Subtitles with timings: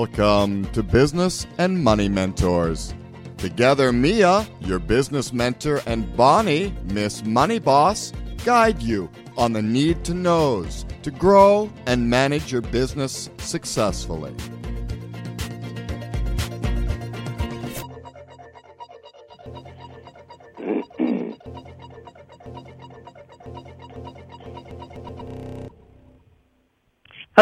[0.00, 2.94] Welcome to Business and Money Mentors.
[3.36, 8.10] Together, Mia, your business mentor, and Bonnie, Miss Money Boss,
[8.42, 14.34] guide you on the need to knows to grow and manage your business successfully.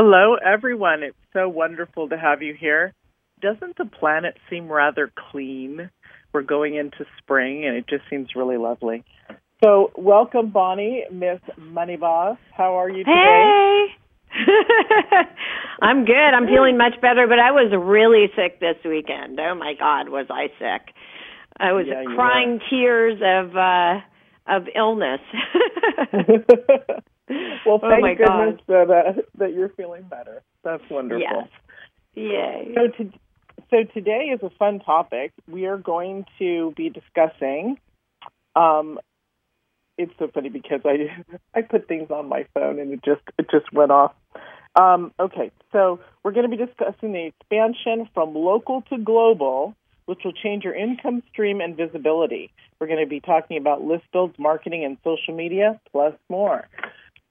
[0.00, 1.02] Hello, everyone.
[1.02, 2.94] It's so wonderful to have you here.
[3.42, 5.90] Doesn't the planet seem rather clean?
[6.32, 9.02] We're going into spring, and it just seems really lovely.
[9.64, 12.38] So, welcome, Bonnie, Miss Money Boss.
[12.56, 13.86] How are you today?
[14.30, 14.44] Hey.
[15.82, 16.30] I'm good.
[16.32, 19.40] I'm feeling much better, but I was really sick this weekend.
[19.40, 20.94] Oh my God, was I sick?
[21.58, 23.98] I was Yeah, crying tears of uh
[24.46, 25.22] of illness.
[27.66, 30.42] well, Oh, thank my goodness that uh, that you're feeling better.
[30.64, 31.20] That's wonderful.
[31.20, 31.48] yes.
[32.14, 32.74] Yay.
[32.74, 33.12] So, to,
[33.70, 35.32] so today is a fun topic.
[35.48, 37.78] We are going to be discussing.
[38.56, 38.98] Um,
[39.96, 41.24] it's so funny because I
[41.58, 44.12] I put things on my phone and it just it just went off.
[44.74, 49.74] Um, okay, so we're going to be discussing the expansion from local to global,
[50.06, 52.52] which will change your income stream and visibility.
[52.78, 56.68] We're going to be talking about list builds, marketing, and social media, plus more.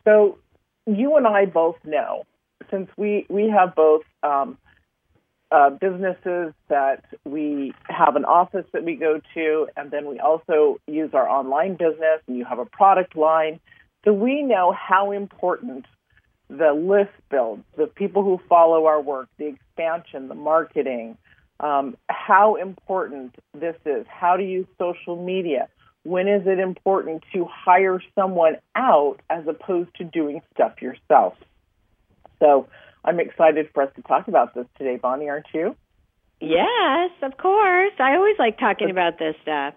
[0.08, 0.38] So
[0.86, 2.24] you and I both know,
[2.72, 4.58] since we we have both um,
[5.52, 10.78] uh, businesses that we have an office that we go to, and then we also
[10.88, 13.60] use our online business, and you have a product line.
[14.06, 15.86] So we know how important
[16.50, 21.18] the list builds, the people who follow our work, the expansion, the marketing,
[21.60, 25.68] um, how important this is, how to use social media.
[26.08, 31.34] When is it important to hire someone out as opposed to doing stuff yourself?
[32.40, 32.70] So
[33.04, 35.76] I'm excited for us to talk about this today, Bonnie, aren't you?
[36.40, 37.92] Yes, of course.
[38.00, 39.74] I always like talking about this stuff.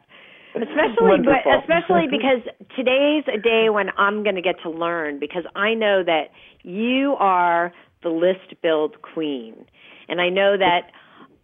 [0.54, 2.46] Especially but especially because
[2.76, 6.30] today's a day when I'm going to get to learn because I know that
[6.62, 7.72] you are
[8.04, 9.64] the list build queen.
[10.08, 10.92] And I know that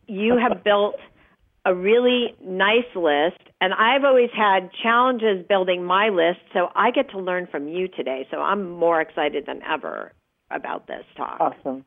[0.06, 0.94] you have built
[1.66, 7.10] a really nice list and I've always had challenges building my list so I get
[7.10, 8.28] to learn from you today.
[8.30, 10.12] So I'm more excited than ever
[10.50, 11.40] about this talk.
[11.40, 11.84] Awesome.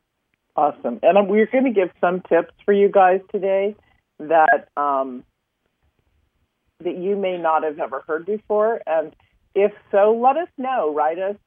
[0.56, 1.00] Awesome.
[1.02, 3.78] And um, we're going to give some tips for you guys today
[4.20, 5.24] that um,
[6.84, 8.82] that you may not have ever heard before.
[8.86, 9.16] And
[9.56, 10.94] if so, let us know.
[10.94, 11.38] Write us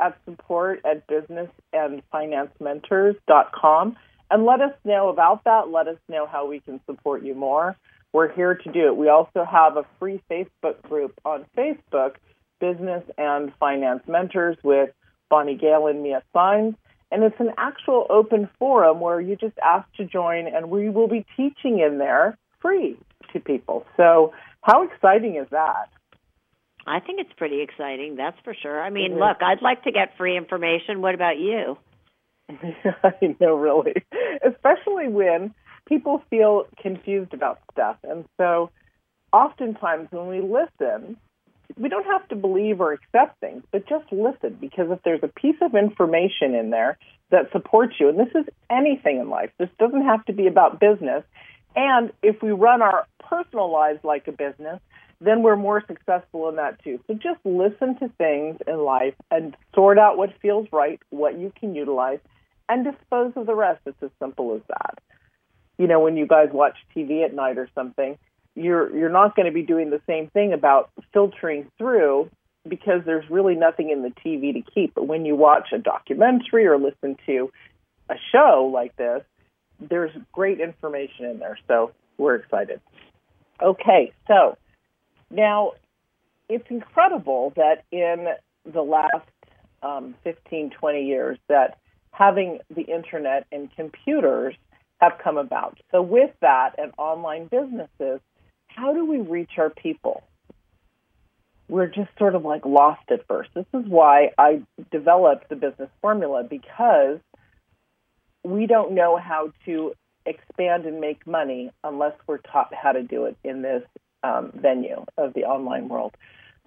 [0.00, 3.96] at support at businessandfinancementors.com
[4.32, 5.68] and let us know about that.
[5.68, 7.76] Let us know how we can support you more.
[8.12, 8.96] We're here to do it.
[8.96, 12.14] We also have a free Facebook group on Facebook,
[12.60, 14.90] Business and Finance Mentors with
[15.28, 16.74] Bonnie Gale and Mia Signs.
[17.10, 21.08] And it's an actual open forum where you just ask to join, and we will
[21.08, 22.96] be teaching in there free
[23.34, 23.84] to people.
[23.98, 24.32] So,
[24.62, 25.90] how exciting is that?
[26.86, 28.80] I think it's pretty exciting, that's for sure.
[28.80, 31.02] I mean, look, I'd like to get free information.
[31.02, 31.76] What about you?
[33.02, 33.94] I know, really.
[34.46, 35.54] Especially when
[35.86, 37.96] people feel confused about stuff.
[38.02, 38.70] And so,
[39.32, 41.16] oftentimes when we listen,
[41.78, 45.28] we don't have to believe or accept things, but just listen because if there's a
[45.28, 46.98] piece of information in there
[47.30, 50.80] that supports you, and this is anything in life, this doesn't have to be about
[50.80, 51.24] business.
[51.74, 54.80] And if we run our personal lives like a business,
[55.24, 57.00] then we're more successful in that too.
[57.06, 61.52] So just listen to things in life and sort out what feels right, what you
[61.58, 62.18] can utilize,
[62.68, 63.80] and dispose of the rest.
[63.86, 64.98] It's as simple as that.
[65.78, 68.18] You know, when you guys watch TV at night or something,
[68.54, 72.30] you're you're not going to be doing the same thing about filtering through
[72.68, 74.94] because there's really nothing in the TV to keep.
[74.94, 77.50] But when you watch a documentary or listen to
[78.08, 79.22] a show like this,
[79.80, 81.58] there's great information in there.
[81.66, 82.80] So we're excited.
[83.60, 84.56] Okay, so
[85.32, 85.72] now
[86.48, 88.28] it's incredible that in
[88.70, 89.28] the last
[89.82, 91.78] um, 15, 20 years that
[92.12, 94.54] having the internet and computers
[95.00, 95.78] have come about.
[95.90, 98.20] So with that and online businesses,
[98.68, 100.22] how do we reach our people?
[101.68, 103.50] We're just sort of like lost at first.
[103.54, 107.18] This is why I developed the business formula because
[108.44, 109.94] we don't know how to
[110.26, 113.82] expand and make money unless we're taught how to do it in this
[114.22, 116.14] um, venue of the online world.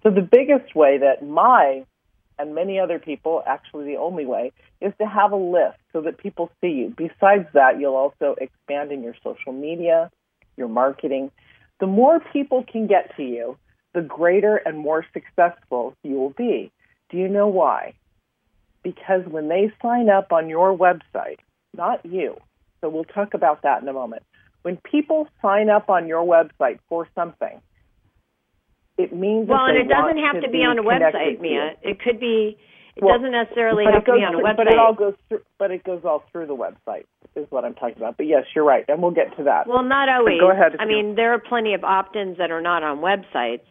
[0.03, 1.85] So the biggest way that my
[2.37, 6.17] and many other people, actually the only way, is to have a list so that
[6.17, 6.93] people see you.
[6.95, 10.11] Besides that, you'll also expand in your social media,
[10.57, 11.31] your marketing.
[11.79, 13.57] The more people can get to you,
[13.93, 16.71] the greater and more successful you will be.
[17.09, 17.93] Do you know why?
[18.83, 21.39] Because when they sign up on your website,
[21.75, 22.37] not you,
[22.81, 24.23] So we'll talk about that in a moment.
[24.65, 27.61] When people sign up on your website for something,
[28.97, 31.73] it means well, and it doesn't have to, to be, on a website, Mia.
[31.83, 32.57] It could be.
[32.95, 34.57] It well, doesn't necessarily have to be on a website.
[34.57, 35.41] But it all goes through.
[35.59, 38.17] But it goes all through the website, is what I'm talking about.
[38.17, 39.67] But yes, you're right, and we'll get to that.
[39.67, 40.39] Well, not always.
[40.41, 40.77] But go ahead.
[40.79, 43.67] I mean, there are plenty of opt-ins that are not on websites,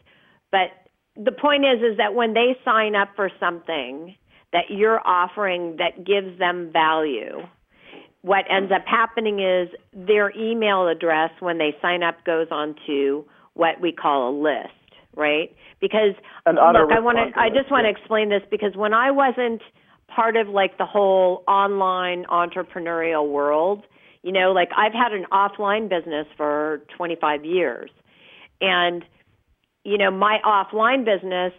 [0.53, 0.71] but
[1.17, 4.15] the point is, is that when they sign up for something
[4.53, 7.43] that you're offering that gives them value,
[8.25, 13.25] what ends up happening is their email address when they sign up goes on to
[13.53, 14.73] what we call a list
[15.17, 15.55] right?
[15.81, 16.15] Because
[16.47, 17.41] look, I want to.
[17.41, 19.63] I just want to explain this because when I wasn't
[20.09, 23.85] part of like the whole online entrepreneurial world,
[24.23, 27.91] you know, like I've had an offline business for 25 years,
[28.61, 29.05] and
[29.85, 31.53] you know, my offline business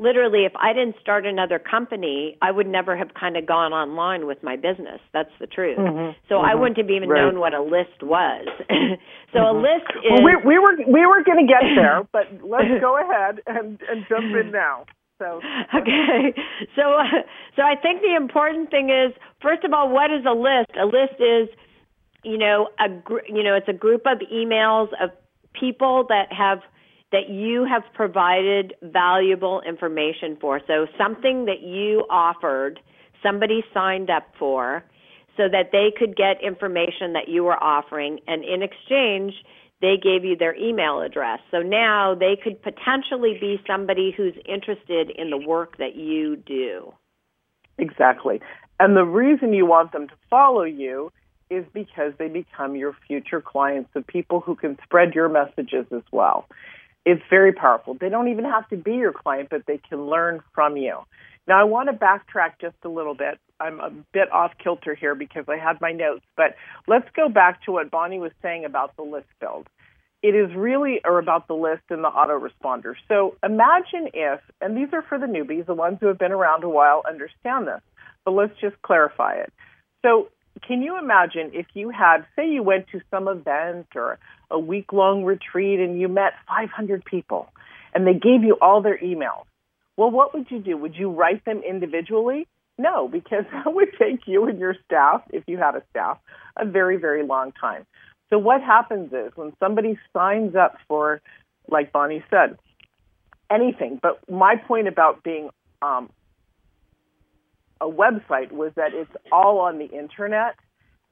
[0.00, 4.26] literally, if I didn't start another company, I would never have kind of gone online
[4.26, 4.98] with my business.
[5.12, 5.78] That's the truth.
[5.78, 6.16] Mm-hmm.
[6.28, 6.50] So mm-hmm.
[6.50, 7.20] I wouldn't have even right.
[7.20, 8.46] known what a list was.
[8.68, 9.38] so mm-hmm.
[9.38, 10.10] a list is.
[10.10, 13.78] Well, we, we were we were going to get there, but let's go ahead and,
[13.88, 14.86] and jump in now.
[15.20, 15.40] So
[15.76, 16.32] okay,
[16.74, 17.20] so uh,
[17.54, 19.12] so I think the important thing is
[19.42, 20.72] first of all, what is a list?
[20.80, 21.48] A list is,
[22.24, 25.10] you know, a gr- you know, it's a group of emails of
[25.52, 26.60] people that have
[27.12, 30.60] that you have provided valuable information for.
[30.66, 32.80] So something that you offered,
[33.22, 34.84] somebody signed up for
[35.36, 39.34] so that they could get information that you were offering and in exchange
[39.80, 41.38] they gave you their email address.
[41.50, 46.92] So now they could potentially be somebody who's interested in the work that you do.
[47.78, 48.42] Exactly.
[48.78, 51.10] And the reason you want them to follow you
[51.48, 56.02] is because they become your future clients, the people who can spread your messages as
[56.12, 56.46] well
[57.04, 57.94] it's very powerful.
[57.94, 60.98] They don't even have to be your client, but they can learn from you.
[61.46, 63.38] Now, I want to backtrack just a little bit.
[63.58, 66.54] I'm a bit off kilter here because I had my notes, but
[66.86, 69.68] let's go back to what Bonnie was saying about the list build.
[70.22, 72.94] It is really or about the list and the autoresponder.
[73.08, 76.62] So imagine if, and these are for the newbies, the ones who have been around
[76.62, 77.80] a while understand this,
[78.24, 79.52] but let's just clarify it.
[80.02, 80.28] So
[80.66, 84.18] can you imagine if you had, say, you went to some event or
[84.50, 87.48] a week long retreat and you met 500 people
[87.94, 89.44] and they gave you all their emails?
[89.96, 90.76] Well, what would you do?
[90.76, 92.46] Would you write them individually?
[92.78, 96.18] No, because that would take you and your staff, if you had a staff,
[96.56, 97.86] a very, very long time.
[98.30, 101.20] So what happens is when somebody signs up for,
[101.68, 102.56] like Bonnie said,
[103.50, 105.50] anything, but my point about being
[105.82, 106.10] um,
[107.80, 110.56] a website was that it's all on the internet.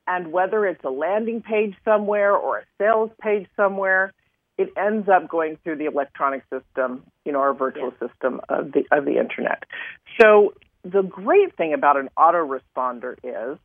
[0.06, 4.12] And whether it's a landing page somewhere or a sales page somewhere,
[4.56, 8.08] it ends up going through the electronic system, you know, our virtual yeah.
[8.08, 9.64] system of the of the internet.
[10.20, 13.58] So the great thing about an autoresponder is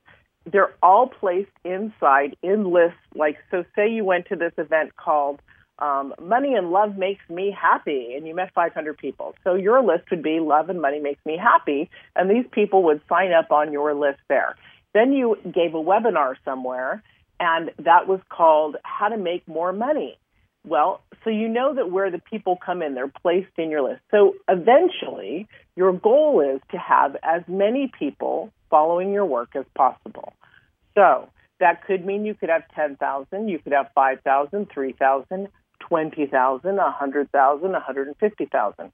[0.52, 3.00] they're all placed inside in lists.
[3.16, 5.42] Like, so say you went to this event called
[5.80, 9.36] um, money and love makes me happy, and you met 500 people.
[9.44, 13.02] So your list would be love and money makes me happy, and these people would
[13.10, 14.56] sign up on your list there.
[14.94, 17.02] Then you gave a webinar somewhere,
[17.40, 20.18] and that was called How to Make More Money.
[20.66, 24.02] Well, so you know that where the people come in, they're placed in your list.
[24.12, 30.34] So eventually, your goal is to have as many people following your work as possible.
[30.96, 35.48] So that could mean you could have 10,000, you could have 5,000, 3,000,
[35.88, 38.92] 20,000, 100,000, 150,000.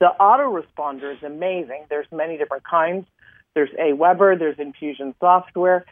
[0.00, 1.86] The autoresponder is amazing.
[1.88, 3.06] There's many different kinds.
[3.54, 5.84] There's Aweber, there's Infusionsoft.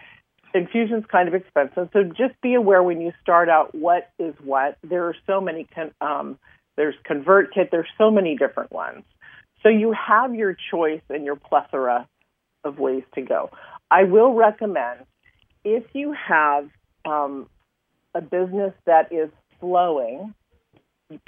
[0.54, 4.76] Infusion's kind of expensive, so just be aware when you start out what is what.
[4.82, 5.66] There are so many.
[5.74, 6.38] Con- um,
[6.76, 7.70] there's ConvertKit.
[7.70, 9.04] There's so many different ones.
[9.62, 12.06] So you have your choice and your plethora
[12.64, 13.50] of ways to go.
[13.90, 15.00] I will recommend
[15.64, 16.68] if you have
[17.04, 17.48] um,
[18.14, 19.30] a business that is
[19.62, 20.34] flowing,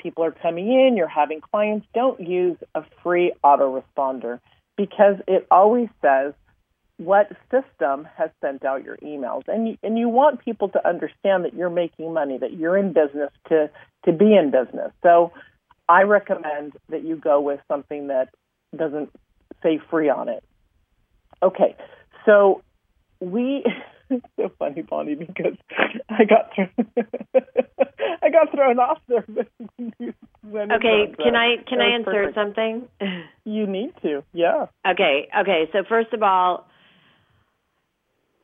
[0.03, 4.41] people are coming in, you're having clients, don't use a free autoresponder
[4.77, 6.35] because it always says
[6.97, 9.43] what system has sent out your emails.
[9.47, 12.93] And you, and you want people to understand that you're making money that you're in
[12.93, 13.71] business to
[14.05, 14.93] to be in business.
[15.03, 15.33] So
[15.89, 18.29] i recommend that you go with something that
[18.77, 19.11] doesn't
[19.63, 20.43] say free on it.
[21.43, 21.77] Okay.
[22.27, 22.63] So
[23.21, 23.65] we
[24.15, 25.57] it's so funny, Bonnie, because
[26.09, 26.71] I got thrown,
[28.23, 29.25] I got thrown off there.
[29.79, 32.35] okay, can I can I insert perfect.
[32.35, 32.89] something?
[33.45, 34.67] you need to, yeah.
[34.87, 35.69] Okay, okay.
[35.73, 36.67] So first of all,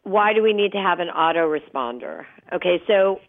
[0.02, 2.24] why do we need to have an autoresponder?
[2.52, 3.20] Okay, so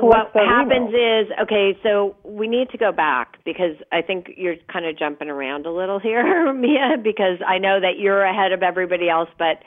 [0.00, 1.22] what happens emails.
[1.24, 5.28] is okay so we need to go back because i think you're kind of jumping
[5.28, 9.62] around a little here mia because i know that you're ahead of everybody else but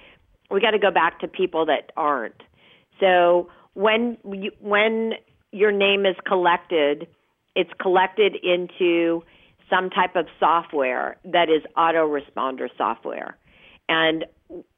[0.52, 2.42] we got to go back to people that aren't.
[3.00, 5.14] So when you, when
[5.52, 7.08] your name is collected,
[7.56, 9.24] it's collected into
[9.70, 13.38] some type of software that is autoresponder software.
[13.88, 14.26] And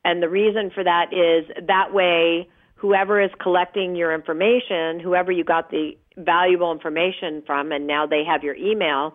[0.05, 5.43] and the reason for that is that way whoever is collecting your information, whoever you
[5.43, 9.13] got the valuable information from and now they have your email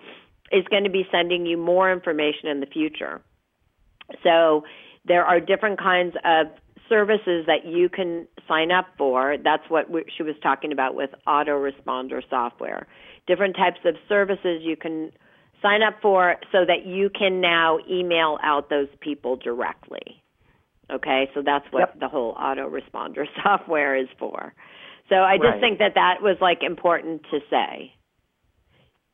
[0.50, 3.20] is going to be sending you more information in the future.
[4.24, 4.64] So
[5.04, 6.46] there are different kinds of
[6.88, 9.36] services that you can sign up for.
[9.42, 9.86] That's what
[10.16, 12.86] she was talking about with autoresponder software.
[13.26, 15.12] Different types of services you can
[15.62, 20.22] sign up for so that you can now email out those people directly.
[20.90, 22.00] Okay, so that's what yep.
[22.00, 24.54] the whole autoresponder software is for.
[25.08, 25.60] So I just right.
[25.60, 27.92] think that that was like important to say.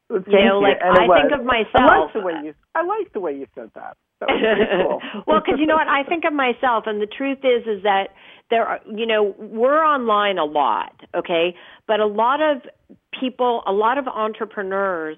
[0.08, 1.74] Thank you know, like I think of myself.
[1.74, 2.54] I like the way you.
[2.74, 3.96] I like the way you said that.
[4.22, 5.00] Cool.
[5.26, 8.08] well, because you know what, I think of myself, and the truth is, is that
[8.50, 11.54] there are, you know, we're online a lot, okay,
[11.86, 12.62] but a lot of
[13.18, 15.16] people, a lot of entrepreneurs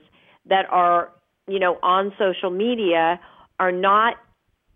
[0.48, 1.10] that are,
[1.48, 3.20] you know, on social media
[3.58, 4.14] are not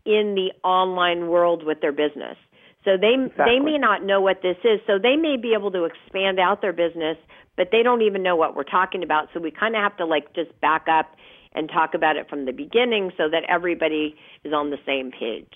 [0.04, 2.36] in the online world with their business.
[2.84, 3.44] So they exactly.
[3.46, 4.80] they may not know what this is.
[4.86, 7.16] So they may be able to expand out their business,
[7.56, 9.28] but they don't even know what we're talking about.
[9.34, 11.14] So we kind of have to like just back up
[11.52, 15.52] and talk about it from the beginning so that everybody is on the same page.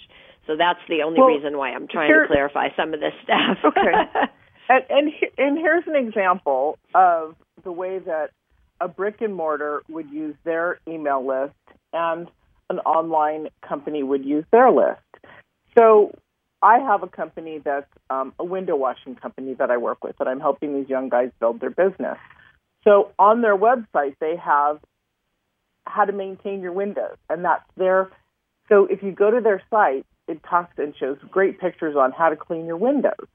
[0.46, 3.14] So that's the only well, reason why I'm trying here, to clarify some of this
[3.22, 3.58] stuff.
[3.64, 3.92] okay.
[4.66, 8.30] And and, and here's an example of the way that
[8.80, 11.54] a brick and mortar would use their email list
[11.92, 12.28] and
[12.70, 15.00] an online company would use their list.
[15.76, 16.14] So
[16.62, 20.28] I have a company that's um, a window washing company that I work with, that
[20.28, 22.16] I'm helping these young guys build their business.
[22.84, 24.78] So on their website, they have
[25.86, 28.10] how to maintain your windows, and that's there.
[28.68, 32.30] So if you go to their site, it talks and shows great pictures on how
[32.30, 33.26] to clean your windows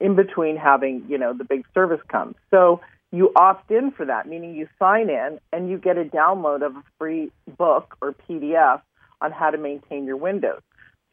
[0.00, 2.34] in between having you know the big service comes.
[2.50, 2.80] So
[3.12, 6.74] you opt in for that, meaning you sign in and you get a download of
[6.74, 8.82] a free book or PDF
[9.20, 10.60] on how to maintain your windows.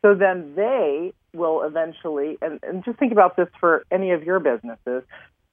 [0.04, 4.40] So then they will eventually, and, and just think about this for any of your
[4.40, 5.04] businesses,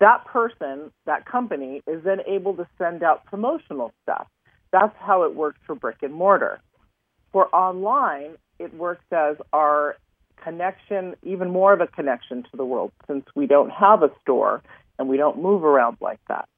[0.00, 4.26] that person, that company is then able to send out promotional stuff.
[4.72, 6.60] That's how it works for brick and mortar.
[7.32, 9.96] For online, it works as our
[10.42, 14.62] connection, even more of a connection to the world since we don't have a store
[14.98, 16.48] and we don't move around like that.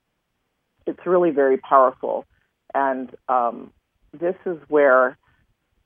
[0.86, 2.26] It's really very powerful.
[2.74, 3.72] And um,
[4.18, 5.16] this is where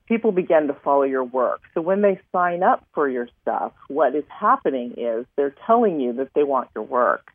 [0.07, 1.61] people begin to follow your work.
[1.73, 6.13] So when they sign up for your stuff, what is happening is they're telling you
[6.13, 7.31] that they want your work.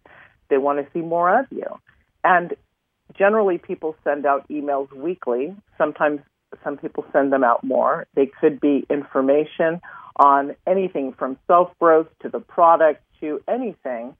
[0.49, 1.66] They want to see more of you.
[2.23, 2.54] And
[3.20, 5.54] generally people send out emails weekly.
[5.76, 6.20] Sometimes
[6.64, 8.06] some people send them out more.
[8.14, 9.80] They could be information
[10.16, 14.16] on anything from self growth to the product to anything,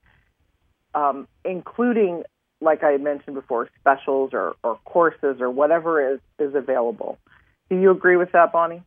[0.93, 2.23] um, including,
[2.61, 7.17] like I mentioned before, specials or, or courses or whatever is, is available.
[7.69, 8.83] Do you agree with that, Bonnie?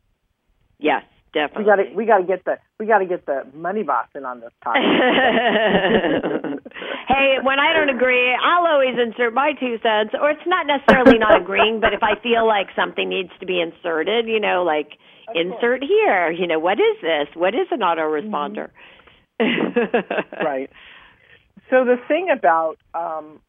[0.79, 1.03] Yes,
[1.33, 1.63] definitely.
[1.63, 4.09] We got to we got to get the we got to get the money box
[4.15, 4.81] in on this topic.
[7.07, 11.17] hey, when I don't agree, I'll always insert my two cents, or it's not necessarily
[11.17, 14.97] not agreeing, but if I feel like something needs to be inserted, you know, like
[15.27, 15.89] of insert course.
[15.89, 16.31] here.
[16.31, 17.27] You know, what is this?
[17.35, 18.69] What is an autoresponder?
[19.39, 20.43] Mm-hmm.
[20.45, 20.69] right.
[21.69, 23.39] So the thing about um,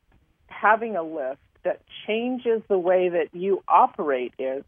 [0.49, 4.65] having a list that changes the way that you operate is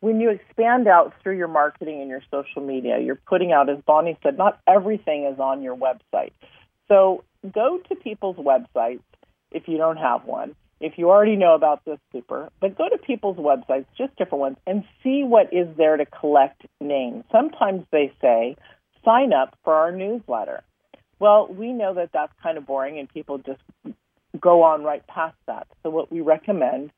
[0.00, 3.78] when you expand out through your marketing and your social media, you're putting out, as
[3.86, 6.32] Bonnie said, not everything is on your website.
[6.88, 9.02] So go to people's websites
[9.50, 10.54] if you don't have one.
[10.80, 14.56] If you already know about this super, but go to people's websites, just different ones,
[14.66, 17.24] and see what is there to collect names.
[17.32, 18.56] Sometimes they say,
[19.04, 20.62] sign up for our newsletter.
[21.18, 23.62] Well, we know that that's kind of boring and people just
[24.38, 25.66] go on right past that.
[25.82, 26.90] So, what we recommend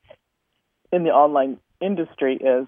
[0.91, 2.67] in the online industry is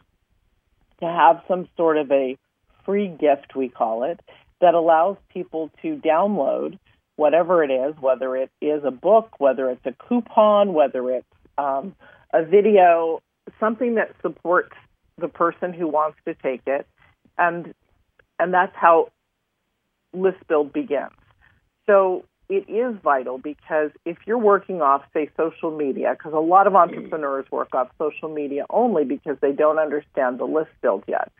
[1.00, 2.36] to have some sort of a
[2.84, 4.20] free gift, we call it,
[4.60, 6.78] that allows people to download
[7.20, 11.26] whatever it is, whether it is a book, whether it's a coupon, whether it's
[11.58, 11.94] um,
[12.32, 13.20] a video,
[13.60, 14.74] something that supports
[15.18, 16.86] the person who wants to take it,
[17.36, 17.74] and
[18.38, 19.12] and that's how
[20.14, 21.12] list build begins.
[21.84, 26.66] So it is vital because if you're working off, say, social media, because a lot
[26.66, 31.30] of entrepreneurs work off social media only because they don't understand the list build yet.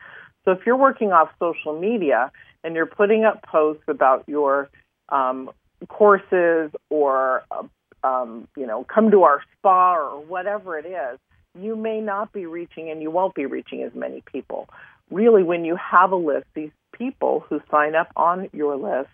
[0.45, 2.31] So if you're working off social media
[2.63, 4.69] and you're putting up posts about your
[5.09, 5.49] um,
[5.87, 7.63] courses or, uh,
[8.03, 11.19] um, you know, come to our spa or whatever it is,
[11.59, 14.69] you may not be reaching and you won't be reaching as many people.
[15.09, 19.09] Really, when you have a list, these people who sign up on your list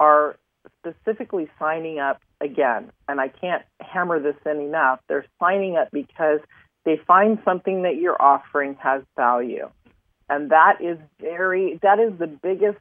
[0.00, 0.36] are
[0.80, 5.00] specifically signing up again, and I can't hammer this in enough.
[5.08, 6.40] They're signing up because
[6.84, 9.68] they find something that you're offering has value.
[10.30, 12.78] And that is very, that is the biggest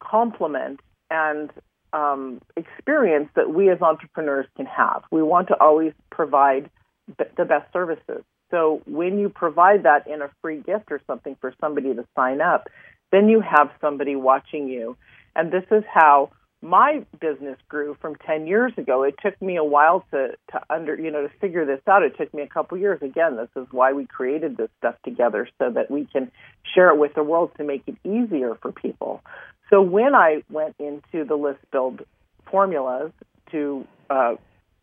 [0.00, 1.50] compliment and
[1.92, 5.02] um, experience that we as entrepreneurs can have.
[5.10, 6.70] We want to always provide
[7.18, 8.22] b- the best services.
[8.50, 12.40] So when you provide that in a free gift or something for somebody to sign
[12.40, 12.68] up,
[13.12, 14.96] then you have somebody watching you.
[15.36, 16.30] And this is how
[16.60, 19.04] my business grew from 10 years ago.
[19.04, 22.02] It took me a while to, to under, you know, to figure this out.
[22.02, 23.00] It took me a couple years.
[23.00, 26.32] Again, this is why we created this stuff together so that we can
[26.74, 29.22] share it with the world to make it easier for people.
[29.70, 32.02] So when I went into the list build
[32.50, 33.12] formulas
[33.52, 34.34] to uh,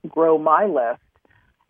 [0.07, 1.01] grow my list,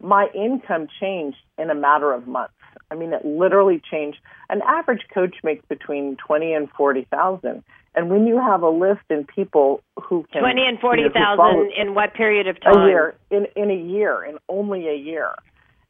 [0.01, 2.53] my income changed in a matter of months.
[2.91, 4.19] I mean, it literally changed.
[4.49, 7.63] An average coach makes between twenty and forty thousand,
[7.95, 11.77] and when you have a list and people who can twenty and forty thousand you
[11.77, 12.77] know, in what period of time?
[12.77, 15.33] A year, in in a year, in only a year.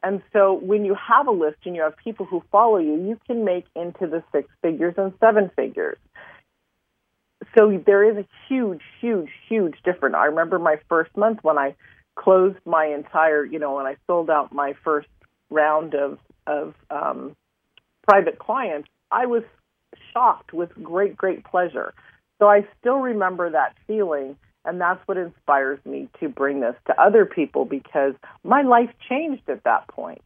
[0.03, 3.19] And so when you have a list and you have people who follow you, you
[3.25, 5.97] can make into the six figures and seven figures.
[7.57, 10.15] So there is a huge, huge, huge difference.
[10.17, 11.75] I remember my first month when I
[12.15, 15.07] closed my entire, you know, when I sold out my first
[15.49, 17.35] round of of um,
[18.07, 19.43] private clients, I was
[20.13, 21.93] shocked with great, great pleasure.
[22.39, 27.01] So I still remember that feeling, and that's what inspires me to bring this to
[27.01, 30.21] other people because my life changed at that point.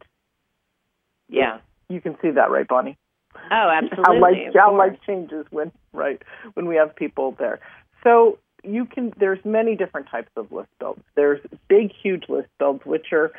[1.29, 2.97] Yeah, you can see that, right, Bonnie?
[3.51, 4.03] Oh, absolutely.
[4.05, 6.21] how life, how life changes when right
[6.53, 7.59] when we have people there.
[8.03, 11.01] So you can there's many different types of list builds.
[11.15, 13.31] There's big, huge list builds, which are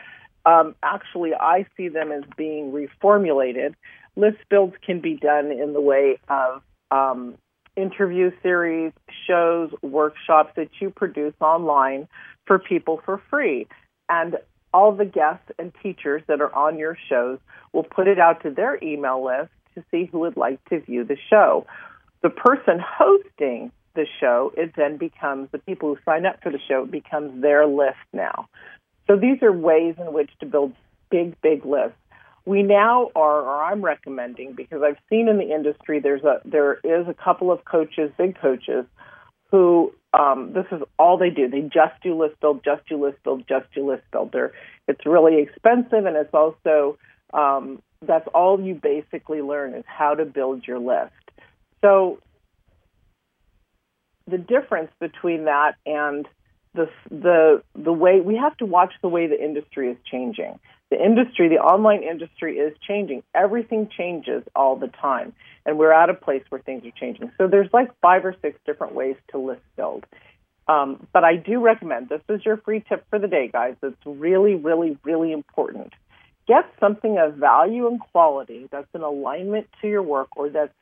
[0.47, 3.75] um, actually I see them as being reformulated.
[4.17, 7.37] List builds can be done in the way of um,
[7.77, 8.93] interview series,
[9.27, 12.09] shows, workshops that you produce online
[12.47, 13.67] for people for free.
[14.09, 14.37] And
[14.73, 17.39] all the guests and teachers that are on your shows
[17.73, 21.05] will put it out to their email list to see who would like to view
[21.05, 21.67] the show.
[22.23, 26.61] The person hosting the show, it then becomes the people who sign up for the
[26.69, 28.49] show, it becomes their list now.
[29.07, 30.75] So these are ways in which to build
[31.11, 31.97] big, big lists.
[32.47, 36.75] We now are, or I'm recommending, because I've seen in the industry, there's a there
[36.85, 38.87] is a couple of coaches, big coaches,
[39.51, 41.49] who um, this is all they do.
[41.49, 44.53] They just do list build, just do list build, just do list builder.
[44.89, 46.99] It's really expensive, and it's also
[47.35, 51.13] um, that's all you basically learn is how to build your list.
[51.83, 52.19] So
[54.27, 56.27] the difference between that and
[56.75, 60.59] the the the way we have to watch the way the industry is changing.
[60.91, 63.23] The industry, the online industry is changing.
[63.35, 65.33] Everything changes all the time.
[65.65, 67.31] And we're at a place where things are changing.
[67.39, 70.05] So there's like five or six different ways to list build.
[70.67, 73.77] Um, but I do recommend this is your free tip for the day, guys.
[73.83, 75.93] It's really, really, really important.
[76.51, 80.73] Get something of value and quality that's in alignment to your work or that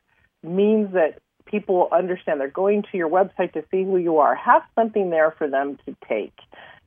[0.41, 4.33] means that people understand they're going to your website to see who you are.
[4.33, 6.33] Have something there for them to take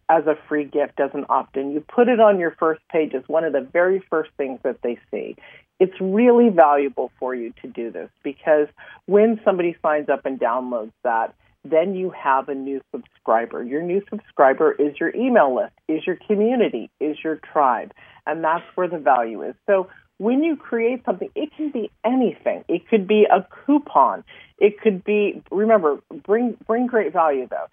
[0.09, 1.71] as a free gift as an opt in.
[1.71, 4.83] You put it on your first page as one of the very first things that
[4.83, 5.37] they see.
[5.79, 8.67] It's really valuable for you to do this because
[9.07, 13.63] when somebody signs up and downloads that, then you have a new subscriber.
[13.63, 17.93] Your new subscriber is your email list, is your community, is your tribe,
[18.27, 19.55] and that's where the value is.
[19.67, 22.65] So when you create something, it can be anything.
[22.69, 24.25] It could be a coupon.
[24.59, 27.67] It could be remember bring bring great value though.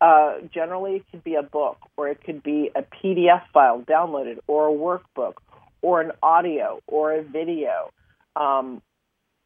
[0.00, 4.38] Uh, generally, it could be a book, or it could be a PDF file downloaded,
[4.46, 5.34] or a workbook,
[5.80, 7.90] or an audio, or a video,
[8.36, 8.82] um,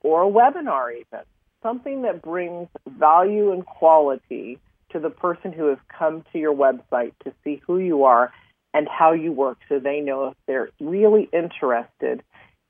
[0.01, 1.25] or a webinar, even
[1.69, 4.59] something that brings value and quality
[4.91, 8.33] to the person who has come to your website to see who you are
[8.73, 12.23] and how you work, so they know if they're really interested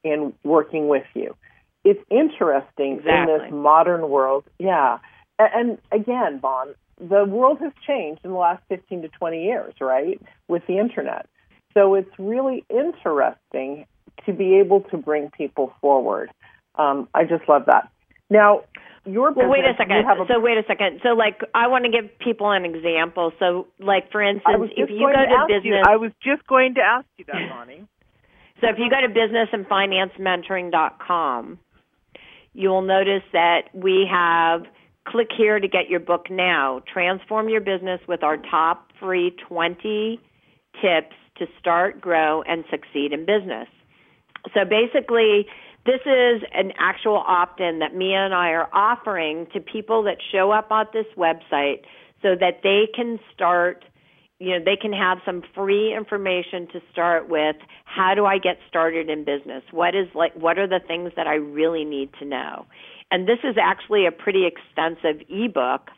[0.03, 1.37] in working with you.
[1.85, 3.35] It's interesting exactly.
[3.35, 4.45] in this modern world.
[4.59, 4.99] Yeah.
[5.39, 10.21] And, again, Bon, the world has changed in the last 15 to 20 years, right,
[10.49, 11.27] with the internet.
[11.75, 13.87] So it's really interesting
[14.27, 16.31] to be able to bring people forward.
[16.75, 17.91] Um, I just love that.
[18.31, 18.63] Now,
[19.05, 20.05] your business, well, wait a second.
[20.05, 21.01] A, so wait a second.
[21.03, 23.33] So like, I want to give people an example.
[23.39, 26.75] So like, for instance, if you go to, to business, you, I was just going
[26.75, 27.87] to ask you that, Bonnie.
[28.61, 31.59] So if you go to businessandfinancementoring.com,
[32.55, 34.65] you will notice that we have
[35.07, 36.83] click here to get your book now.
[36.93, 40.21] Transform your business with our top free 20
[40.83, 43.69] tips to start, grow, and succeed in business.
[44.55, 45.47] So basically,
[45.87, 50.51] this is an actual opt-in that Mia and I are offering to people that show
[50.51, 51.83] up on this website
[52.23, 53.85] so that they can start
[54.39, 57.57] you know they can have some free information to start with.
[57.85, 59.63] How do i get started in business?
[59.73, 62.67] What is like what are the things that i really need to know?
[63.11, 65.91] And this is actually a pretty extensive ebook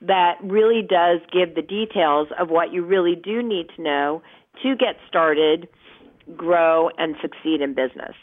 [0.00, 4.22] that really does give the details of what you really do need to know
[4.62, 5.68] to get started
[6.36, 8.16] grow and succeed in business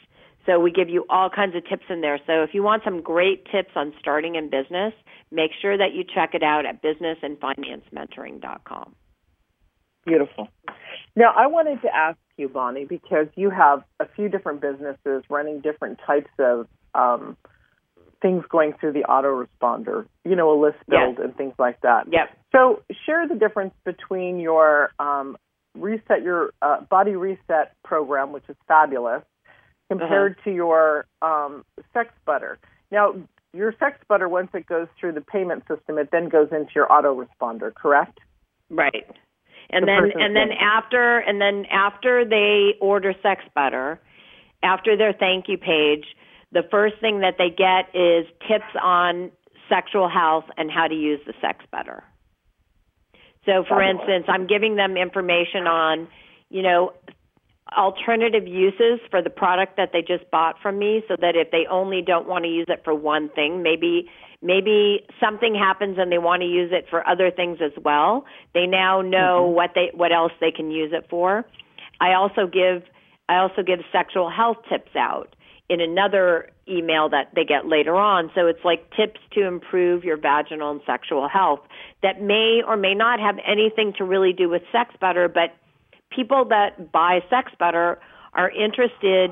[0.45, 3.01] so we give you all kinds of tips in there so if you want some
[3.01, 4.93] great tips on starting in business
[5.31, 8.95] make sure that you check it out at businessandfinancementoring.com
[10.05, 10.49] Beautiful.
[11.15, 15.61] Now, I wanted to ask you, Bonnie, because you have a few different businesses running
[15.61, 17.37] different types of um,
[18.21, 21.19] things going through the autoresponder, you know, a list build yes.
[21.23, 22.07] and things like that.
[22.11, 22.37] Yep.
[22.51, 25.37] So, share the difference between your um,
[25.75, 29.23] reset your uh, body reset program, which is fabulous,
[29.99, 30.49] compared uh-huh.
[30.49, 32.59] to your um, sex butter.
[32.91, 33.15] Now,
[33.53, 36.87] your sex butter, once it goes through the payment system, it then goes into your
[36.87, 38.19] autoresponder, correct?
[38.69, 39.05] Right
[39.69, 43.99] and the then and then after and then after they order sex butter
[44.61, 46.05] after their thank you page
[46.51, 49.31] the first thing that they get is tips on
[49.69, 52.03] sexual health and how to use the sex butter
[53.45, 56.07] so for instance i'm giving them information on
[56.49, 56.93] you know
[57.77, 61.65] alternative uses for the product that they just bought from me so that if they
[61.69, 64.09] only don't want to use it for one thing maybe
[64.43, 68.25] maybe something happens and they want to use it for other things as well.
[68.53, 69.55] They now know mm-hmm.
[69.55, 71.45] what they what else they can use it for.
[71.99, 72.83] I also give
[73.29, 75.35] I also give sexual health tips out
[75.69, 78.29] in another email that they get later on.
[78.35, 81.61] So it's like tips to improve your vaginal and sexual health
[82.03, 85.55] that may or may not have anything to really do with sex butter, but
[86.15, 87.99] people that buy sex butter
[88.33, 89.31] are interested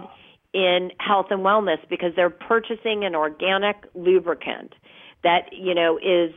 [0.53, 4.73] in health and wellness because they're purchasing an organic lubricant
[5.23, 6.33] that, you know, is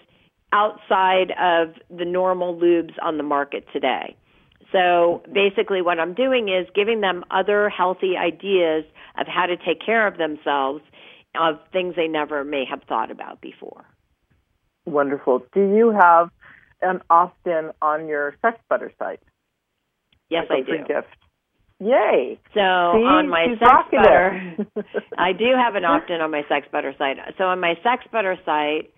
[0.53, 4.17] outside of the normal lubes on the market today.
[4.73, 8.85] So basically what I'm doing is giving them other healthy ideas
[9.19, 10.83] of how to take care of themselves
[11.37, 13.85] of things they never may have thought about before.
[14.87, 15.43] Wonderful.
[15.53, 16.31] Do you have
[16.83, 19.21] an opt-in on your sex butter site?
[20.31, 20.79] Yes, I do.
[20.87, 21.09] Gift.
[21.81, 22.39] Yay!
[22.55, 24.57] So See, on my sex butter,
[25.19, 27.17] I do have an opt-in on my sex butter site.
[27.37, 28.93] So on my sex butter site,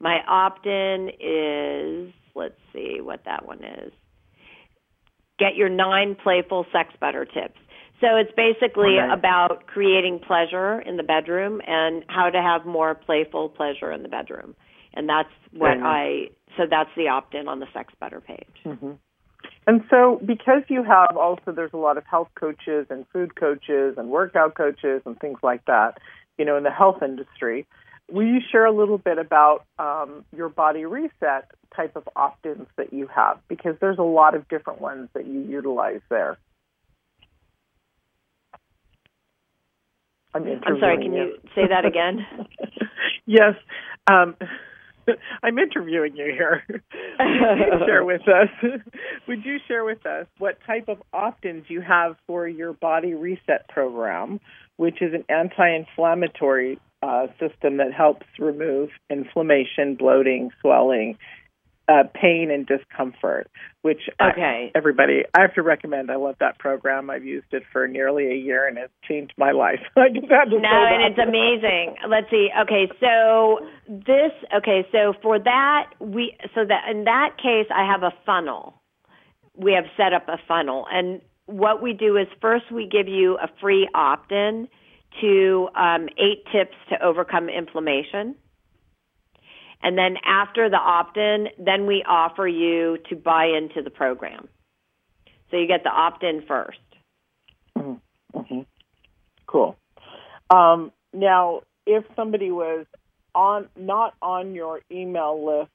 [0.00, 3.92] my opt-in is let's see what that one is.
[5.38, 7.58] Get your nine playful sex butter tips.
[8.00, 9.12] So it's basically okay.
[9.12, 14.08] about creating pleasure in the bedroom and how to have more playful pleasure in the
[14.08, 14.56] bedroom.
[14.94, 18.56] And that's what I so that's the opt-in on the sex butter page.
[18.66, 18.92] Mm-hmm.
[19.66, 23.94] And so, because you have also, there's a lot of health coaches and food coaches
[23.96, 25.98] and workout coaches and things like that,
[26.38, 27.66] you know, in the health industry.
[28.10, 32.66] Will you share a little bit about um, your body reset type of opt ins
[32.76, 33.38] that you have?
[33.48, 36.36] Because there's a lot of different ones that you utilize there.
[40.34, 42.26] I'm, I'm sorry, can you say that again?
[43.26, 43.54] yes.
[44.10, 44.34] Um,
[45.42, 46.64] I'm interviewing you here.
[46.68, 48.48] Would you share with us?
[49.28, 53.68] Would you share with us what type of opt-ins you have for your body reset
[53.68, 54.40] program,
[54.76, 61.18] which is an anti-inflammatory uh, system that helps remove inflammation, bloating, swelling,
[61.92, 63.50] uh, pain and discomfort,
[63.82, 64.70] which okay.
[64.74, 66.10] I, everybody I have to recommend.
[66.10, 67.10] I love that program.
[67.10, 69.80] I've used it for nearly a year and it's changed my life.
[69.96, 71.96] I just had to no, and it's amazing.
[72.08, 72.48] Let's see.
[72.62, 74.32] Okay, so this.
[74.56, 78.74] Okay, so for that we so that in that case I have a funnel.
[79.54, 83.36] We have set up a funnel, and what we do is first we give you
[83.36, 84.66] a free opt-in
[85.20, 88.34] to um, eight tips to overcome inflammation.
[89.82, 94.48] And then after the opt-in, then we offer you to buy into the program.
[95.50, 96.70] So you get the opt-in 1st
[97.78, 98.38] mm-hmm.
[98.38, 98.60] mm-hmm.
[99.46, 99.76] Cool.
[100.50, 102.86] Um, now, if somebody was
[103.34, 105.70] on not on your email list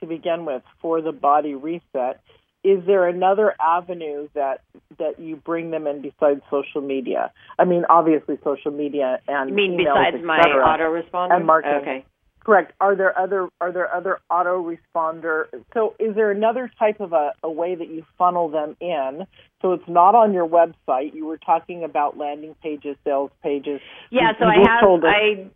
[0.00, 2.20] to begin with for the body reset,
[2.62, 4.62] is there another avenue that
[4.98, 7.32] that you bring them in besides social media?
[7.58, 11.80] I mean, obviously social media and you mean emails, besides my autoresponder and marketing.
[11.80, 12.04] Okay.
[12.44, 12.72] Correct.
[12.78, 15.44] Are there other are there other autoresponder?
[15.72, 19.26] So is there another type of a, a way that you funnel them in?
[19.62, 21.14] So it's not on your website.
[21.14, 23.80] You were talking about landing pages, sales pages.
[24.10, 24.32] Yeah.
[24.32, 25.50] You, so you I have I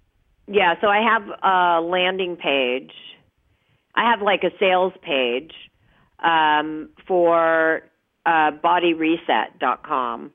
[0.46, 0.74] yeah.
[0.80, 2.92] So I have a landing page.
[3.94, 5.52] I have like a sales page
[6.24, 7.82] um, for
[8.24, 10.30] uh, bodyreset.com,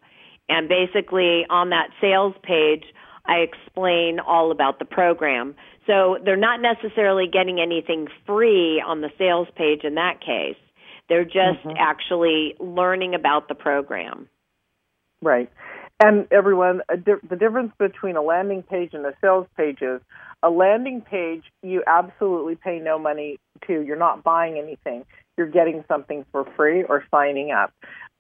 [0.50, 2.84] and basically on that sales page
[3.26, 5.56] I explain all about the program.
[5.88, 10.56] So they're not necessarily getting anything free on the sales page in that case.
[11.10, 11.78] They're just mm-hmm.
[11.78, 14.30] actually learning about the program.
[15.22, 15.52] Right.
[16.04, 20.02] And everyone, di- the difference between a landing page and a sales page is
[20.44, 23.80] a landing page you absolutely pay no money to.
[23.80, 25.06] You're not buying anything.
[25.38, 27.72] You're getting something for free or signing up.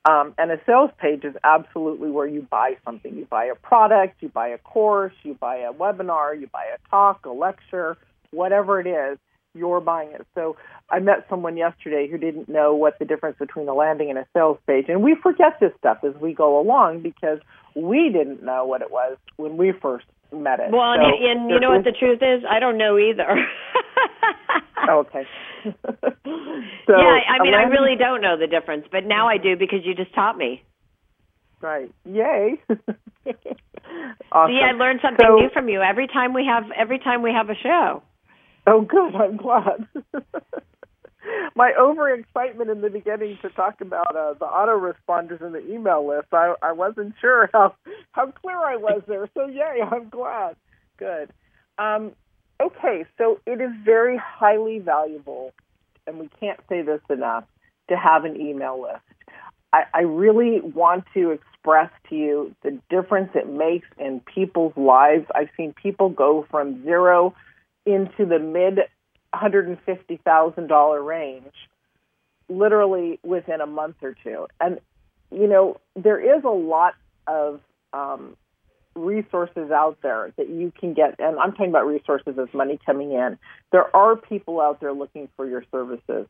[0.05, 3.17] Um, and a sales page is absolutely where you buy something.
[3.17, 6.89] You buy a product, you buy a course, you buy a webinar, you buy a
[6.89, 7.97] talk, a lecture,
[8.31, 9.17] whatever it is,
[9.53, 10.25] you're buying it.
[10.35, 10.55] So
[10.89, 14.25] I met someone yesterday who didn't know what the difference between a landing and a
[14.33, 14.85] sales page.
[14.87, 17.39] And we forget this stuff as we go along because
[17.75, 20.71] we didn't know what it was when we first met it.
[20.71, 22.43] Well, so and, and you know what the truth is?
[22.49, 23.29] I don't know either.
[24.89, 25.27] okay.
[25.63, 29.79] so, yeah, I mean, I really don't know the difference, but now I do because
[29.83, 30.63] you just taught me.
[31.61, 31.89] Right.
[32.03, 32.59] Yay.
[32.69, 34.51] awesome.
[34.51, 37.31] See, I learned something so, new from you every time we have every time we
[37.31, 38.03] have a show.
[38.65, 39.15] Oh, good.
[39.15, 39.87] I'm glad.
[41.55, 46.27] My overexcitement in the beginning to talk about uh, the autoresponders in the email list,
[46.33, 47.75] I, I wasn't sure how
[48.11, 49.29] how clear I was there.
[49.33, 50.55] So yay, I'm glad.
[50.97, 51.31] Good.
[51.77, 52.11] Um,
[52.61, 55.53] okay, so it is very highly valuable,
[56.05, 57.45] and we can't say this enough,
[57.89, 59.01] to have an email list.
[59.71, 65.25] I, I really want to express to you the difference it makes in people's lives.
[65.33, 67.33] I've seen people go from zero
[67.85, 68.79] into the mid
[69.33, 71.53] $150,000 range
[72.49, 74.47] literally within a month or two.
[74.59, 74.79] And,
[75.31, 76.93] you know, there is a lot
[77.27, 77.61] of
[77.93, 78.35] um,
[78.95, 83.13] resources out there that you can get, and I'm talking about resources as money coming
[83.13, 83.37] in.
[83.71, 86.27] There are people out there looking for your services.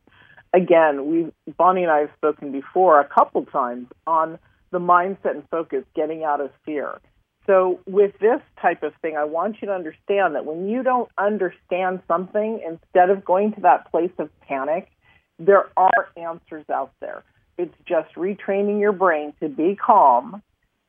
[0.52, 4.38] Again, we Bonnie and I have spoken before a couple times on
[4.70, 7.00] the mindset and focus, getting out of fear.
[7.46, 11.10] So with this type of thing, I want you to understand that when you don't
[11.18, 14.90] understand something, instead of going to that place of panic,
[15.38, 17.22] there are answers out there.
[17.58, 20.42] It's just retraining your brain to be calm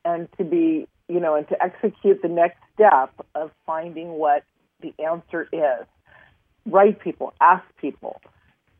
[0.04, 4.44] and to be you know, and to execute the next step of finding what
[4.80, 5.86] the answer is.
[6.66, 8.20] Write people, ask people,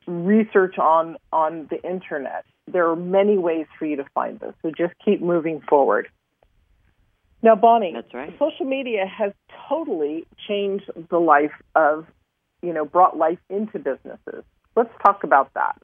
[0.06, 2.44] research on on the internet.
[2.66, 4.54] There are many ways for you to find this.
[4.62, 6.08] So just keep moving forward.
[7.46, 8.34] Now, Bonnie, that's right.
[8.40, 9.30] Social media has
[9.68, 12.04] totally changed the life of,
[12.60, 14.42] you know, brought life into businesses.
[14.74, 15.80] Let's talk about that.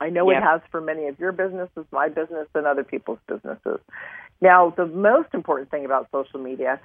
[0.00, 0.40] I know yep.
[0.40, 3.78] it has for many of your businesses, my business, and other people's businesses.
[4.40, 6.80] Now, the most important thing about social media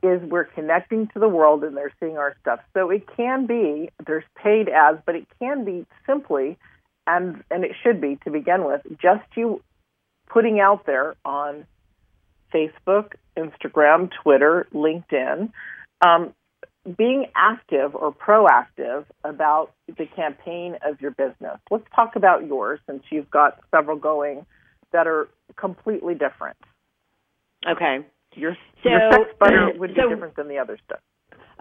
[0.00, 2.60] is we're connecting to the world and they're seeing our stuff.
[2.72, 6.56] So it can be there's paid ads, but it can be simply
[7.08, 9.60] and and it should be to begin with just you
[10.28, 11.66] putting out there on
[12.52, 15.52] Facebook, Instagram, Twitter, LinkedIn,
[16.06, 16.34] um,
[16.96, 21.58] being active or proactive about the campaign of your business.
[21.70, 24.46] Let's talk about yours since you've got several going
[24.92, 26.56] that are completely different.
[27.68, 27.98] Okay.
[28.34, 31.00] Your, so, your sex butter would be so, different than the other stuff.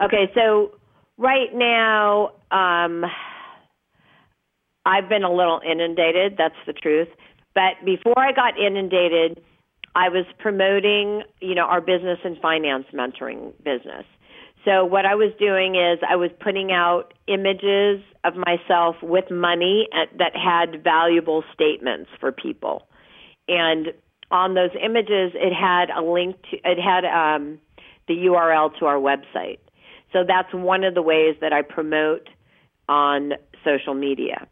[0.04, 0.76] Okay, so
[1.18, 3.04] right now, um,
[4.86, 6.36] I've been a little inundated.
[6.38, 7.10] That's the truth.
[7.54, 9.44] But before I got inundated,
[9.98, 14.06] I was promoting, you know, our business and finance mentoring business.
[14.64, 19.88] So what I was doing is I was putting out images of myself with money
[19.94, 22.88] at, that had valuable statements for people.
[23.48, 23.88] And
[24.30, 27.60] on those images, it had a link to, it had um,
[28.08, 29.60] the URL to our website.
[30.14, 32.30] So that's one of the ways that I promote
[32.88, 33.34] on
[33.64, 34.48] social media.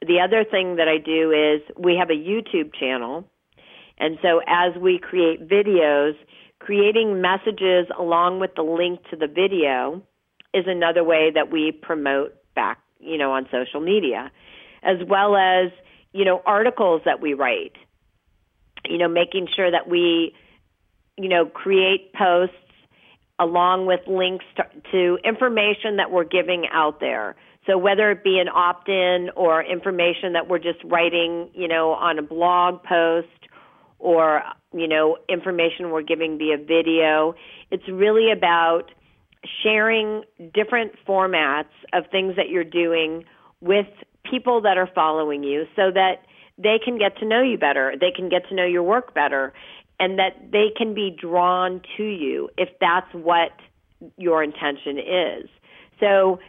[0.00, 3.28] The other thing that I do is we have a YouTube channel.
[4.00, 6.14] And so as we create videos,
[6.58, 10.02] creating messages along with the link to the video
[10.52, 14.32] is another way that we promote back, you know, on social media,
[14.82, 15.70] as well as,
[16.12, 17.76] you know, articles that we write
[18.88, 20.34] you know, making sure that we,
[21.16, 22.54] you know, create posts
[23.38, 27.36] along with links to, to information that we're giving out there.
[27.66, 32.18] So whether it be an opt-in or information that we're just writing, you know, on
[32.18, 33.28] a blog post
[34.00, 37.34] or, you know, information we're giving via video,
[37.70, 38.90] it's really about
[39.62, 43.24] sharing different formats of things that you're doing
[43.60, 43.86] with
[44.28, 46.24] people that are following you so that
[46.58, 47.94] they can get to know you better.
[47.98, 49.52] They can get to know your work better
[49.98, 53.52] and that they can be drawn to you if that's what
[54.16, 55.48] your intention is.
[56.00, 56.40] So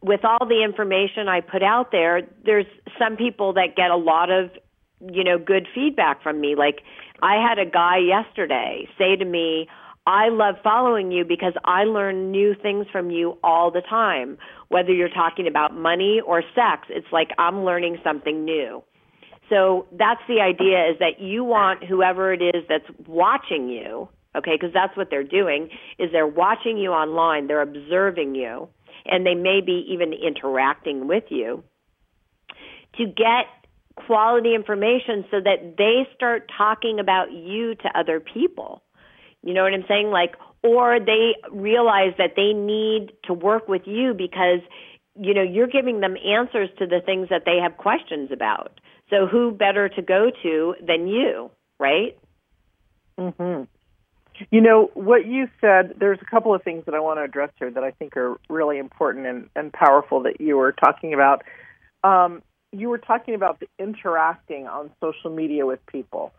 [0.00, 2.66] with all the information I put out there, there's
[2.98, 4.50] some people that get a lot of,
[5.12, 6.54] you know, good feedback from me.
[6.56, 6.82] Like
[7.22, 9.68] I had a guy yesterday say to me,
[10.06, 14.36] I love following you because I learn new things from you all the time.
[14.68, 18.82] Whether you're talking about money or sex, it's like I'm learning something new.
[19.48, 24.52] So that's the idea is that you want whoever it is that's watching you, okay,
[24.58, 28.68] because that's what they're doing, is they're watching you online, they're observing you,
[29.06, 31.62] and they may be even interacting with you
[32.96, 33.46] to get
[33.96, 38.82] quality information so that they start talking about you to other people.
[39.42, 40.10] You know what I'm saying?
[40.10, 44.60] Like, or they realize that they need to work with you because,
[45.20, 48.80] you know, you're giving them answers to the things that they have questions about.
[49.10, 52.16] So who better to go to than you, right?
[53.18, 53.68] Mhm.
[54.50, 57.50] You know, what you said, there's a couple of things that I want to address
[57.58, 61.44] here that I think are really important and, and powerful that you were talking about.
[62.02, 62.42] Um,
[62.74, 66.32] you were talking about the interacting on social media with people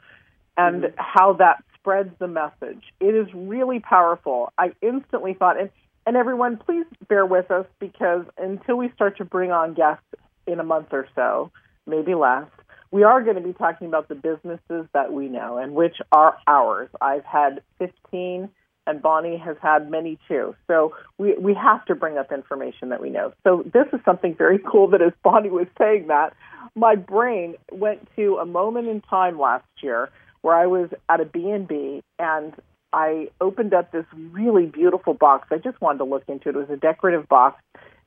[0.58, 0.96] and mm-hmm.
[0.98, 2.84] how that spreads the message.
[3.00, 4.52] It is really powerful.
[4.58, 5.70] I instantly thought, and,
[6.06, 10.04] and everyone, please bear with us because until we start to bring on guests
[10.48, 11.52] in a month or so,
[11.86, 12.48] maybe less,
[12.92, 16.38] we are going to be talking about the businesses that we know and which are
[16.48, 16.90] ours.
[17.02, 18.50] I've had 15
[18.88, 20.56] and Bonnie has had many too.
[20.68, 23.34] So we, we have to bring up information that we know.
[23.44, 26.34] So this is something very cool that as Bonnie was saying that,
[26.76, 30.10] my brain went to a moment in time last year
[30.42, 32.54] where I was at a B&B and
[32.94, 35.48] I opened up this really beautiful box.
[35.52, 36.56] I just wanted to look into it.
[36.56, 37.62] It was a decorative box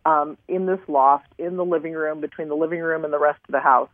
[0.07, 3.41] um, in this loft in the living room, between the living room and the rest
[3.49, 3.91] of the house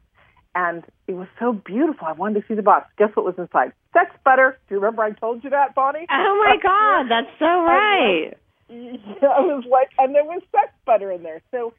[0.54, 2.06] and it was so beautiful.
[2.06, 2.90] I wanted to see the box.
[2.98, 3.72] Guess what was inside?
[3.92, 4.58] Sex butter.
[4.68, 6.06] Do you remember I told you that, Bonnie?
[6.10, 8.34] Oh my God, that's so uh, right.
[8.68, 11.42] Yeah, I was like, and there was sex butter in there.
[11.50, 11.74] So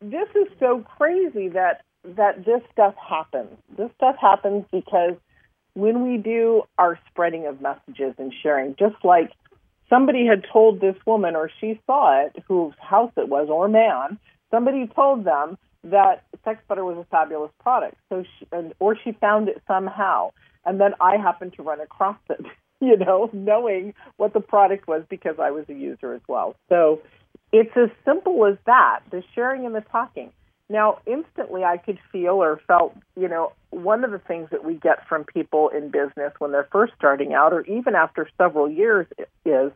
[0.00, 3.56] this is so crazy that that this stuff happens.
[3.76, 5.14] This stuff happens because
[5.74, 9.30] when we do our spreading of messages and sharing, just like
[9.88, 14.18] somebody had told this woman, or she saw it, whose house it was, or man,
[14.50, 17.96] somebody told them that sex butter was a fabulous product.
[18.08, 20.30] So she, and, or she found it somehow,
[20.64, 22.40] and then I happened to run across it.
[22.84, 26.56] You know, knowing what the product was because I was a user as well.
[26.68, 27.00] So
[27.52, 30.32] it's as simple as that: the sharing and the talking.
[30.68, 34.74] Now, instantly, I could feel or felt, you know, one of the things that we
[34.74, 39.06] get from people in business when they're first starting out, or even after several years,
[39.44, 39.70] is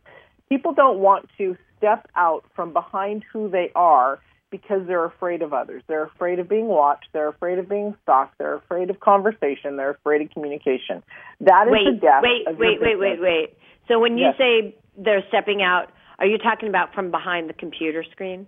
[0.49, 5.53] people don't want to step out from behind who they are because they're afraid of
[5.53, 5.83] others.
[5.87, 7.07] They're afraid of being watched.
[7.13, 8.37] They're afraid of being stalked.
[8.37, 9.77] They're afraid of conversation.
[9.77, 11.03] They're afraid of communication.
[11.41, 12.23] That is wait, the death.
[12.23, 13.57] Wait, of wait, wait, wait, wait.
[13.87, 14.35] So when you yes.
[14.37, 18.47] say they're stepping out, are you talking about from behind the computer screen?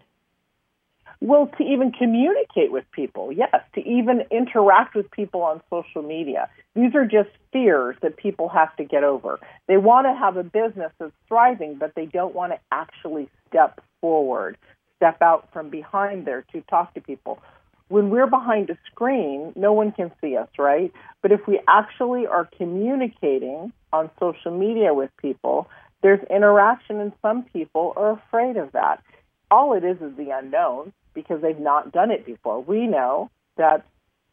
[1.22, 6.50] Well, to even communicate with people, yes, to even interact with people on social media.
[6.76, 9.40] These are just fears that people have to get over.
[9.68, 13.82] They want to have a business that's thriving, but they don't want to actually step
[14.00, 14.58] forward
[15.00, 17.40] step out from behind there to talk to people.
[17.88, 20.92] When we're behind a screen, no one can see us, right?
[21.24, 25.68] But if we actually are communicating on social media with people,
[26.04, 29.02] there's interaction, and some people are afraid of that.
[29.50, 32.62] All it is is the unknown because they've not done it before.
[32.62, 33.86] We know that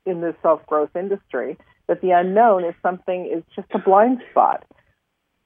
[0.04, 4.64] in the self growth industry, that the unknown is something is just a blind spot.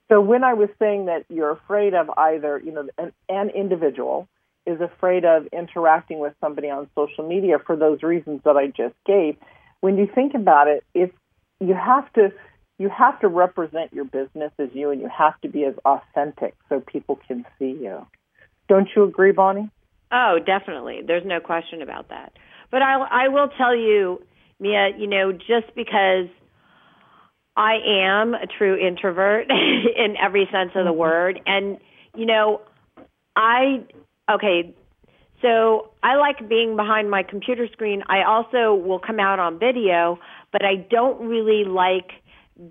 [0.09, 4.29] So when I was saying that you're afraid of either, you know, an, an individual
[4.71, 8.95] is afraid of interacting with somebody on social media for those reasons that I just
[9.07, 9.37] gave.
[9.81, 11.15] When you think about it, it's
[11.61, 12.33] you have to
[12.79, 16.55] you have to represent your business as you and you have to be as authentic
[16.71, 18.07] so people can see you.
[18.69, 19.71] Don't you agree, Bonnie?
[20.11, 21.03] Oh, definitely.
[21.07, 22.33] There's no question about that.
[22.71, 24.23] But I I will tell you,
[24.59, 26.29] Mia, you know, just because
[27.57, 30.99] I am a true introvert in every sense of the mm-hmm.
[30.99, 31.79] word and
[32.16, 32.62] you know,
[33.37, 33.85] I
[34.31, 34.74] Okay,
[35.43, 38.03] so I like being behind my computer screen.
[38.09, 40.18] I also will come out on video,
[40.53, 42.11] but I don't really like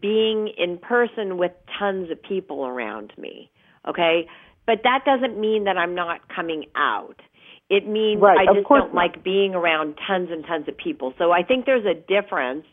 [0.01, 3.49] being in person with tons of people around me.
[3.87, 4.27] Okay?
[4.67, 7.19] But that doesn't mean that I'm not coming out.
[7.69, 8.95] It means right, I just don't not.
[8.95, 11.13] like being around tons and tons of people.
[11.17, 12.65] So I think there's a difference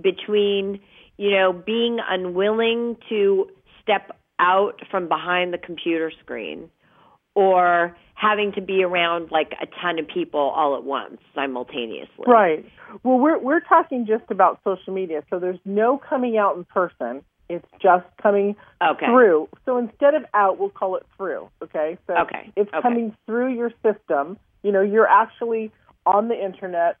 [0.00, 0.80] between,
[1.18, 3.46] you know, being unwilling to
[3.82, 6.70] step out from behind the computer screen
[7.34, 12.24] or having to be around like a ton of people all at once simultaneously.
[12.26, 12.64] Right.
[13.02, 17.22] Well, we're we're talking just about social media, so there's no coming out in person.
[17.48, 19.06] It's just coming okay.
[19.06, 19.48] through.
[19.66, 21.48] So instead of out, we'll call it through.
[21.62, 21.98] Okay.
[22.06, 22.52] So okay.
[22.56, 22.80] it's okay.
[22.80, 24.38] coming through your system.
[24.62, 25.72] You know, you're actually
[26.06, 26.96] on the internet,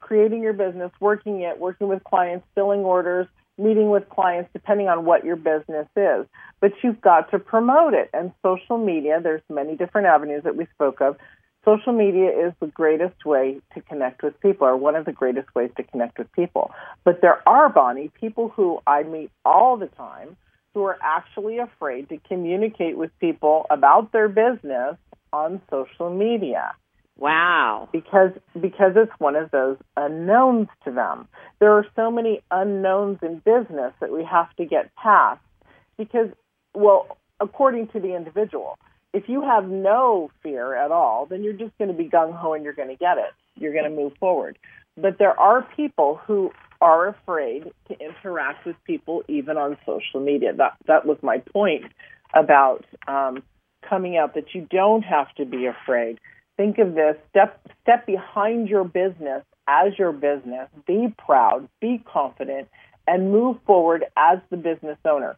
[0.00, 3.26] creating your business, working it, working with clients, filling orders,
[3.58, 6.26] meeting with clients, depending on what your business is.
[6.60, 8.10] But you've got to promote it.
[8.12, 11.16] And social media, there's many different avenues that we spoke of.
[11.64, 15.54] Social media is the greatest way to connect with people, or one of the greatest
[15.54, 16.70] ways to connect with people.
[17.04, 20.36] But there are, Bonnie, people who I meet all the time
[20.74, 24.96] who are actually afraid to communicate with people about their business
[25.32, 26.72] on social media.
[27.16, 27.88] Wow.
[27.92, 31.28] Because because it's one of those unknowns to them.
[31.60, 35.40] There are so many unknowns in business that we have to get past
[35.96, 36.28] because
[36.74, 38.78] well, according to the individual,
[39.12, 42.52] if you have no fear at all, then you're just going to be gung ho
[42.52, 43.32] and you're going to get it.
[43.54, 44.58] You're going to move forward.
[44.96, 46.50] But there are people who
[46.80, 50.52] are afraid to interact with people even on social media.
[50.52, 51.84] That that was my point
[52.34, 53.42] about um,
[53.88, 56.18] coming out that you don't have to be afraid
[56.56, 62.68] think of this step step behind your business as your business be proud be confident
[63.06, 65.36] and move forward as the business owner.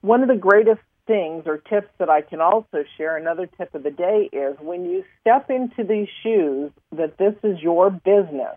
[0.00, 3.82] One of the greatest things or tips that I can also share another tip of
[3.82, 8.56] the day is when you step into these shoes that this is your business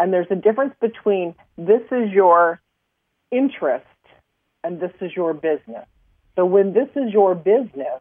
[0.00, 2.60] and there's a difference between this is your
[3.30, 3.84] interest
[4.64, 5.86] and this is your business.
[6.36, 8.00] So when this is your business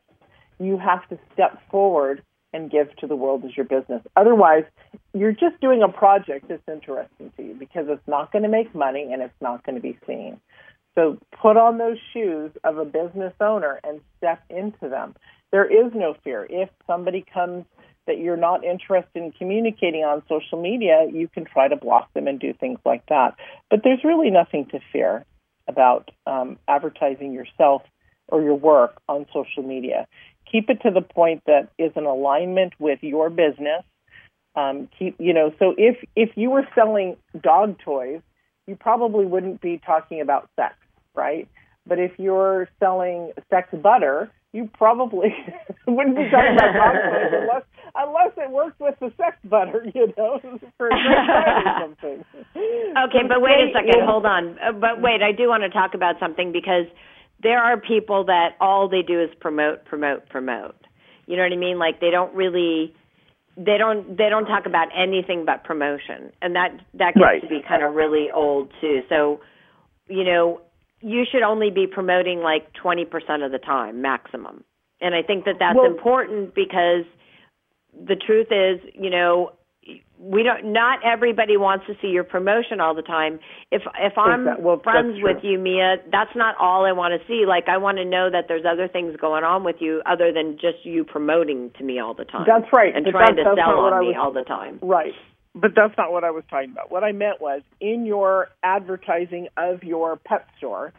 [0.60, 2.24] you have to step forward
[2.58, 4.02] and give to the world as your business.
[4.16, 4.64] Otherwise,
[5.14, 8.74] you're just doing a project that's interesting to you because it's not going to make
[8.74, 10.40] money and it's not going to be seen.
[10.96, 15.16] So put on those shoes of a business owner and step into them.
[15.52, 16.48] There is no fear.
[16.50, 17.66] If somebody comes
[18.08, 22.28] that you're not interested in communicating on social media, you can try to block them
[22.28, 23.36] and do things like that.
[23.70, 25.26] But there's really nothing to fear
[25.68, 27.84] about um, advertising yourself
[28.30, 30.08] or your work on social media
[30.52, 33.84] keep it to the point that is in alignment with your business.
[34.56, 38.22] Um, keep you know, so if if you were selling dog toys,
[38.66, 40.76] you probably wouldn't be talking about sex,
[41.16, 41.48] right?
[41.86, 45.30] But if you're selling sex butter, you probably
[45.88, 47.64] wouldn't be talking about dog toys unless
[47.96, 50.40] unless it works with the sex butter, you know,
[50.78, 52.26] for or something.
[52.98, 54.58] Okay, but wait a second, hold on.
[54.58, 56.86] Uh, but wait, I do want to talk about something because
[57.42, 60.76] there are people that all they do is promote, promote, promote.
[61.26, 61.78] You know what I mean?
[61.78, 62.94] Like they don't really
[63.58, 66.32] they don't they don't talk about anything but promotion.
[66.42, 67.42] And that that gets right.
[67.42, 69.02] to be kind of really old too.
[69.10, 69.42] So,
[70.08, 70.62] you know,
[71.02, 73.06] you should only be promoting like 20%
[73.46, 74.64] of the time maximum.
[75.00, 77.06] And I think that that's well, important because
[77.94, 79.52] the truth is, you know,
[80.20, 83.40] we don't not everybody wants to see your promotion all the time.
[83.72, 87.46] If if i'm well, friends with you mia that's not all i want to see.
[87.48, 90.58] Like i want to know that there's other things going on with you other than
[90.60, 93.80] just you promoting to me all the time that's right and but trying to sell
[93.80, 94.80] on me was, all the time.
[94.82, 95.14] Right
[95.54, 96.92] but that's not what i was talking about.
[96.92, 100.94] What i meant was in your advertising of your pet store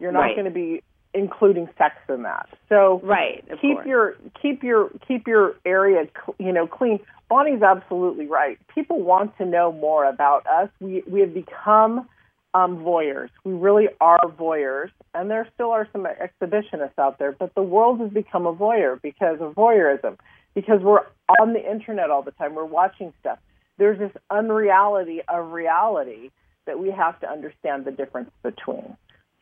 [0.00, 0.36] you're not right.
[0.36, 0.82] going to be
[1.14, 2.48] including sex in that.
[2.68, 3.86] So right keep course.
[3.86, 6.04] your keep your keep your area
[6.38, 6.98] you know clean
[7.28, 8.58] Bonnie's absolutely right.
[8.74, 10.68] People want to know more about us.
[10.80, 12.08] We we have become
[12.54, 13.30] um, voyeurs.
[13.44, 17.32] We really are voyeurs, and there still are some exhibitionists out there.
[17.32, 20.18] But the world has become a voyeur because of voyeurism,
[20.54, 21.00] because we're
[21.40, 22.54] on the internet all the time.
[22.54, 23.38] We're watching stuff.
[23.78, 26.30] There's this unreality of reality
[26.66, 28.96] that we have to understand the difference between.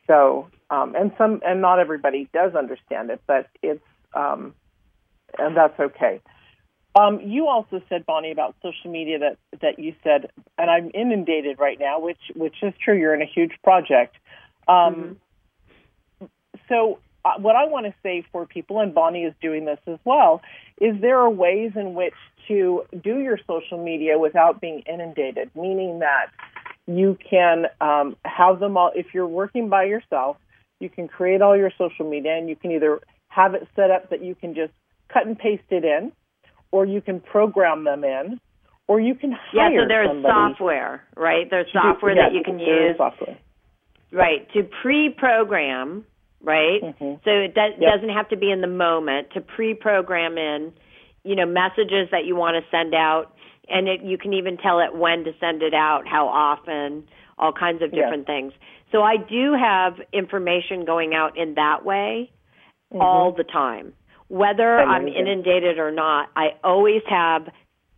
[0.06, 4.54] So, um, and some, and not everybody does understand it, but it's, um,
[5.38, 6.20] and that's okay.
[6.94, 11.58] Um, you also said, Bonnie, about social media that that you said, and I'm inundated
[11.58, 12.98] right now, which which is true.
[12.98, 14.16] You're in a huge project.
[14.68, 15.18] Um,
[16.20, 16.26] mm-hmm.
[16.68, 19.98] So, uh, what I want to say for people, and Bonnie is doing this as
[20.04, 20.42] well,
[20.80, 22.14] is there are ways in which
[22.48, 25.50] to do your social media without being inundated.
[25.54, 26.26] Meaning that
[26.86, 28.92] you can um, have them all.
[28.94, 30.36] If you're working by yourself,
[30.78, 34.10] you can create all your social media, and you can either have it set up
[34.10, 34.74] that you can just
[35.08, 36.12] cut and paste it in
[36.72, 38.40] or you can program them in,
[38.88, 41.46] or you can hire Yeah, so there's software, right?
[41.48, 42.96] There's software do, that you can use.
[42.96, 43.38] Software.
[44.10, 46.04] Right, to pre-program,
[46.42, 46.82] right?
[46.82, 47.14] Mm-hmm.
[47.24, 47.94] So it do- yep.
[47.94, 50.72] doesn't have to be in the moment to pre-program in,
[51.24, 53.32] you know, messages that you want to send out,
[53.68, 57.04] and it, you can even tell it when to send it out, how often,
[57.38, 58.52] all kinds of different things.
[58.90, 62.30] So I do have information going out in that way
[62.92, 63.00] mm-hmm.
[63.00, 63.94] all the time.
[64.32, 67.48] Whether I'm inundated or not, I always have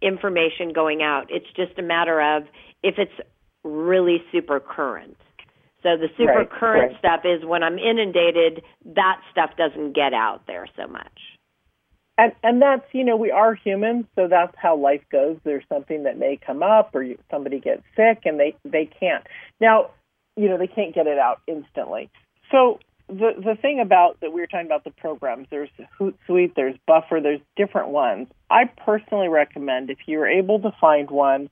[0.03, 1.27] information going out.
[1.29, 2.43] It's just a matter of
[2.83, 3.13] if it's
[3.63, 5.17] really super current.
[5.85, 6.99] So the super right, current right.
[6.99, 8.65] stuff is when I'm inundated,
[8.97, 11.21] that stuff doesn't get out there so much.
[12.19, 15.37] And and that's you know we are humans, so that's how life goes.
[15.45, 19.25] There's something that may come up, or you, somebody gets sick, and they they can't.
[19.61, 19.91] Now,
[20.37, 22.11] you know, they can't get it out instantly.
[22.51, 25.69] So the the thing about that we were talking about the programs, there's
[26.01, 28.29] Hootsuite, there's Buffer, there's different ones.
[28.51, 31.51] I personally recommend if you're able to find one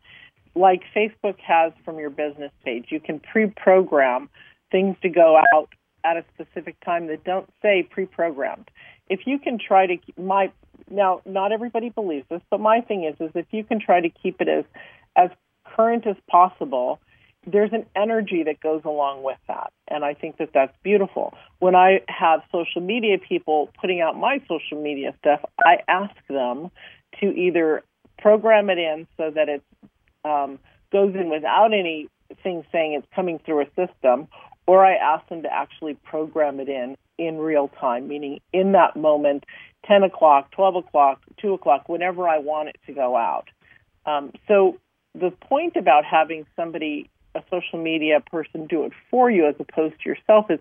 [0.54, 4.28] like Facebook has from your business page, you can pre-program
[4.70, 5.70] things to go out
[6.04, 8.70] at a specific time that don't say pre-programmed.
[9.08, 10.50] If you can try to my
[10.90, 14.08] now not everybody believes this, but my thing is is if you can try to
[14.08, 14.64] keep it as
[15.16, 15.30] as
[15.64, 16.98] current as possible,
[17.46, 19.72] there's an energy that goes along with that.
[19.88, 21.34] And I think that that's beautiful.
[21.58, 26.70] When I have social media people putting out my social media stuff, I ask them
[27.20, 27.82] to either
[28.18, 29.62] program it in so that it
[30.24, 30.58] um,
[30.92, 34.28] goes in without anything saying it's coming through a system,
[34.66, 38.96] or I ask them to actually program it in in real time, meaning in that
[38.96, 39.44] moment,
[39.86, 43.48] 10 o'clock, 12 o'clock, 2 o'clock, whenever I want it to go out.
[44.06, 44.78] Um, so
[45.14, 49.94] the point about having somebody, a social media person, do it for you as opposed
[50.02, 50.58] to yourself is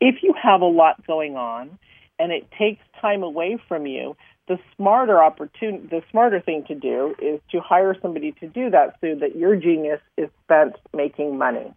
[0.00, 1.78] if you have a lot going on
[2.18, 4.16] and it takes time away from you,
[4.48, 8.96] the smarter opportunity, the smarter thing to do is to hire somebody to do that
[9.00, 11.72] so that your genius is spent making money.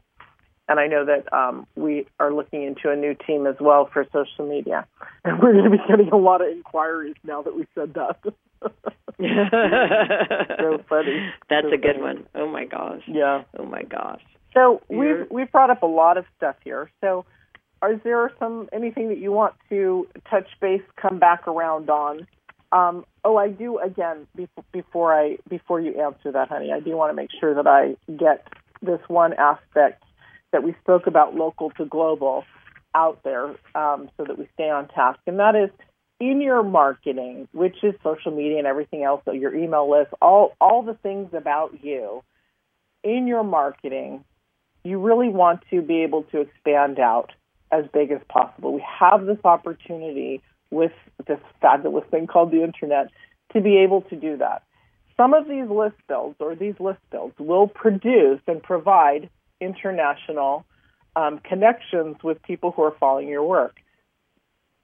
[0.68, 4.06] And I know that um, we are looking into a new team as well for
[4.14, 4.88] social media,
[5.26, 8.18] and we're going to be getting a lot of inquiries now that we said that.
[10.60, 11.32] so funny.
[11.50, 12.02] That's so a good funny.
[12.02, 12.26] one.
[12.34, 13.02] Oh my gosh.
[13.08, 13.44] Yeah.
[13.60, 14.22] Oh my gosh.
[14.54, 16.90] So we've we've brought up a lot of stuff here.
[17.02, 17.26] So,
[17.90, 22.28] is there some anything that you want to touch base, come back around on?
[22.72, 26.72] Um, oh, I do again before, before I before you answer that, honey.
[26.72, 28.48] I do want to make sure that I get
[28.82, 30.04] this one aspect
[30.52, 32.44] that we spoke about local to global
[32.96, 35.72] out there, um, so that we stay on task, and that is
[36.20, 40.56] in your marketing, which is social media and everything else, so your email list, all
[40.62, 42.24] all the things about you
[43.04, 44.24] in your marketing
[44.84, 47.32] you really want to be able to expand out
[47.72, 48.74] as big as possible.
[48.74, 50.92] We have this opportunity with
[51.28, 53.10] this fabulous thing called the internet
[53.54, 54.64] to be able to do that.
[55.16, 59.30] Some of these list builds or these list builds will produce and provide
[59.62, 60.66] international
[61.16, 63.78] um, connections with people who are following your work.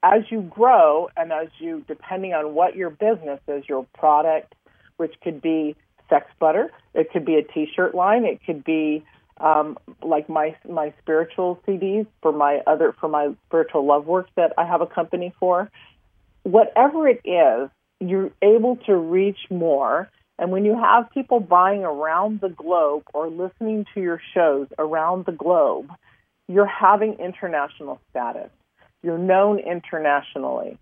[0.02, 4.54] As you grow and as you, depending on what your business is, your product,
[4.96, 5.76] which could be
[6.08, 9.04] sex butter, it could be a t-shirt line, it could be
[9.40, 14.52] um, like my my spiritual CDs for my other for my spiritual love work that
[14.58, 15.70] I have a company for.
[16.42, 17.70] Whatever it is,
[18.00, 20.10] you're able to reach more.
[20.38, 25.26] And when you have people buying around the globe or listening to your shows around
[25.26, 25.90] the globe,
[26.48, 28.50] you're having international status.
[29.02, 30.78] You're known internationally.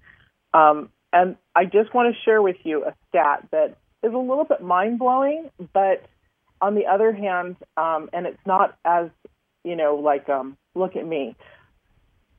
[0.55, 4.45] Um, and I just want to share with you a stat that is a little
[4.45, 6.05] bit mind blowing, but
[6.61, 9.09] on the other hand, um, and it's not as
[9.65, 11.37] you know like um, look at me,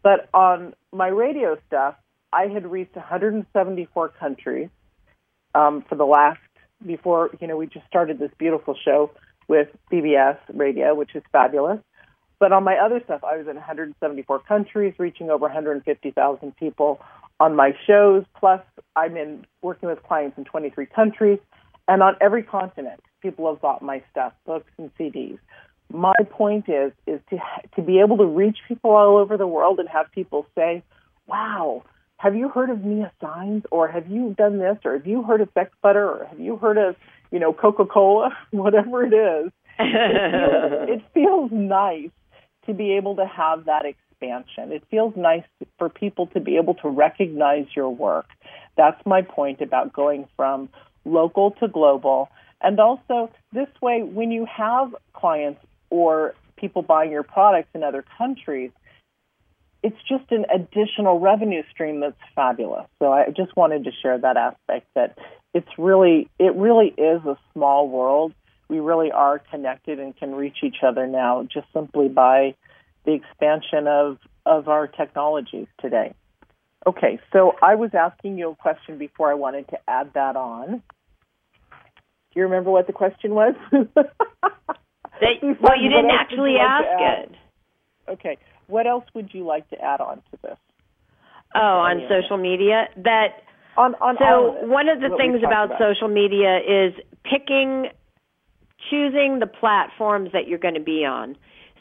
[0.03, 1.95] but on my radio stuff,
[2.31, 4.69] I had reached 174 countries
[5.55, 6.39] um, for the last
[6.85, 9.11] before you know we just started this beautiful show
[9.47, 11.79] with BBS Radio, which is fabulous.
[12.39, 17.01] But on my other stuff, I was in 174 countries, reaching over 150,000 people
[17.39, 18.23] on my shows.
[18.39, 18.61] Plus,
[18.95, 21.39] I'm in working with clients in 23 countries,
[21.89, 25.39] and on every continent, people have bought my stuff, books and CDs.
[25.91, 27.37] My point is is to
[27.75, 30.83] to be able to reach people all over the world and have people say,
[31.27, 31.83] "Wow,
[32.17, 33.63] have you heard of Mia Signs?
[33.71, 34.77] Or have you done this?
[34.85, 36.07] Or have you heard of Sex Butter?
[36.07, 36.95] Or have you heard of
[37.31, 38.37] you know Coca Cola?
[38.51, 42.11] Whatever it is, it feels, it feels nice
[42.67, 44.71] to be able to have that expansion.
[44.71, 45.43] It feels nice
[45.79, 48.27] for people to be able to recognize your work.
[48.77, 50.69] That's my point about going from
[51.09, 52.29] local to global.
[52.61, 58.03] And also, this way, when you have clients or people buying your products in other
[58.17, 58.71] countries,
[59.81, 62.87] it's just an additional revenue stream that's fabulous.
[62.99, 65.17] So I just wanted to share that aspect that
[65.53, 68.33] it's really, it really is a small world.
[68.67, 72.55] We really are connected and can reach each other now just simply by
[73.05, 76.13] the expansion of, of our technologies today.
[76.85, 80.83] Okay, so I was asking you a question before I wanted to add that on.
[82.33, 83.55] Do you remember what the question was?
[85.19, 88.11] That, well, you didn't What else would actually you like ask it.
[88.11, 90.57] Okay, what else would you like to add on to this?
[91.55, 92.85] Oh, on social media.
[92.97, 93.41] That
[93.77, 97.87] On, on so of one of the things talked about, social media is picking
[98.89, 101.35] choosing the platforms that you're going to be on.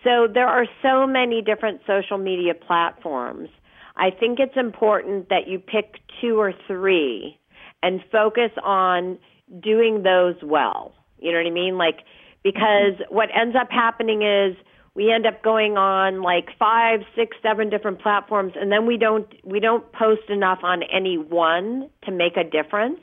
[0.04, 3.48] So there are so many different social media platforms.
[3.96, 7.38] I think it's important that you pick two or three
[7.82, 9.18] and focus on
[9.60, 10.92] doing those well.
[11.18, 11.78] You know what I mean?
[11.78, 12.00] Like
[12.42, 14.56] because what ends up happening is
[14.94, 19.26] we end up going on like five, six, seven different platforms, and then we don't
[19.44, 23.00] we don't post enough on any one to make a difference.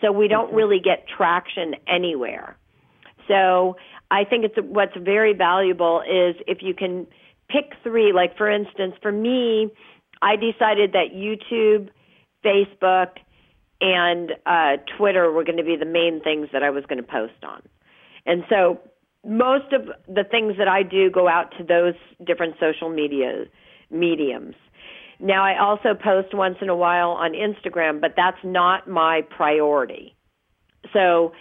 [0.00, 2.56] So we don't really get traction anywhere.
[3.28, 3.76] So
[4.10, 7.06] I think it's what's very valuable is if you can
[7.48, 8.12] pick three.
[8.12, 9.70] Like for instance, for me,
[10.22, 11.88] I decided that YouTube,
[12.44, 13.18] Facebook,
[13.80, 17.08] and uh, Twitter were going to be the main things that I was going to
[17.08, 17.62] post on.
[18.24, 18.80] And so
[19.24, 23.44] most of the things that I do go out to those different social media
[23.90, 24.54] mediums.
[25.18, 30.14] Now I also post once in a while on Instagram, but that's not my priority.
[30.92, 31.32] So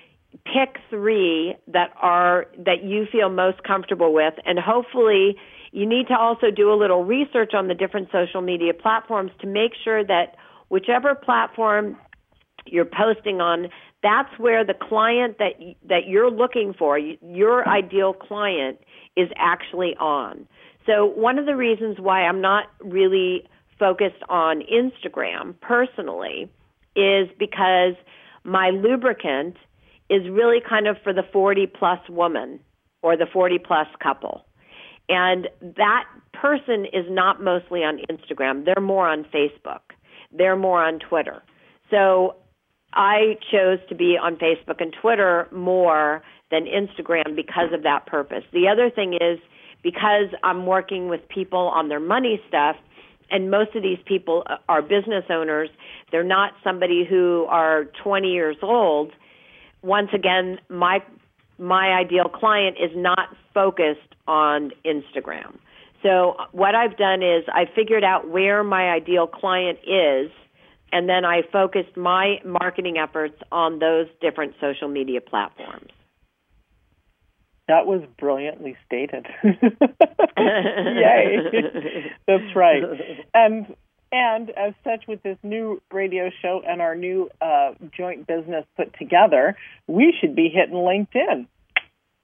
[0.45, 5.37] pick 3 that are that you feel most comfortable with and hopefully
[5.71, 9.47] you need to also do a little research on the different social media platforms to
[9.47, 10.35] make sure that
[10.69, 11.97] whichever platform
[12.65, 13.67] you're posting on
[14.03, 15.53] that's where the client that
[15.87, 18.79] that you're looking for, your ideal client
[19.17, 20.47] is actually on.
[20.85, 23.47] So one of the reasons why I'm not really
[23.79, 26.49] focused on Instagram personally
[26.95, 27.95] is because
[28.43, 29.57] my lubricant
[30.09, 32.59] is really kind of for the 40 plus woman
[33.01, 34.45] or the 40 plus couple.
[35.09, 38.65] And that person is not mostly on Instagram.
[38.65, 39.81] They're more on Facebook.
[40.31, 41.43] They're more on Twitter.
[41.89, 42.35] So
[42.95, 48.43] I chose to be on Facebook and Twitter more than Instagram because of that purpose.
[48.53, 49.39] The other thing is
[49.83, 52.75] because I'm working with people on their money stuff,
[53.29, 55.69] and most of these people are business owners,
[56.11, 59.11] they're not somebody who are 20 years old.
[59.81, 60.99] Once again, my
[61.57, 65.55] my ideal client is not focused on Instagram.
[66.03, 70.29] So what I've done is I figured out where my ideal client is
[70.95, 75.91] and then I focused my marketing efforts on those different social media platforms.
[77.67, 79.27] That was brilliantly stated.
[79.43, 79.57] Yay.
[82.25, 82.83] That's right.
[83.33, 83.75] And
[84.13, 88.97] and as such with this new radio show and our new uh, joint business put
[88.97, 91.47] together, we should be hitting LinkedIn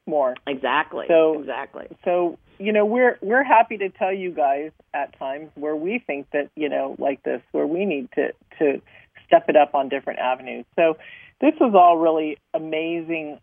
[0.08, 0.36] more.
[0.48, 1.08] Exactly.
[1.10, 1.88] So exactly.
[2.06, 6.28] So you know we're we're happy to tell you guys at times where we think
[6.32, 8.82] that you know like this where we need to to
[9.26, 10.66] step it up on different avenues.
[10.76, 10.98] So
[11.40, 13.40] this is all really amazing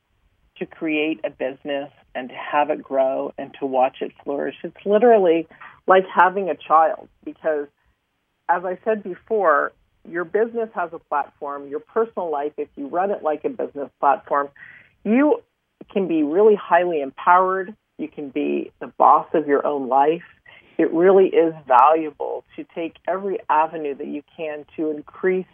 [0.59, 4.57] to create a business and to have it grow and to watch it flourish.
[4.63, 5.47] It's literally
[5.87, 7.67] like having a child because
[8.49, 9.73] as I said before,
[10.09, 13.91] your business has a platform, your personal life if you run it like a business
[14.01, 14.49] platform,
[15.05, 15.43] you
[15.93, 17.75] can be really highly empowered.
[17.99, 20.23] You can be the boss of your own life.
[20.79, 25.47] It really is valuable to take every avenue that you can to increase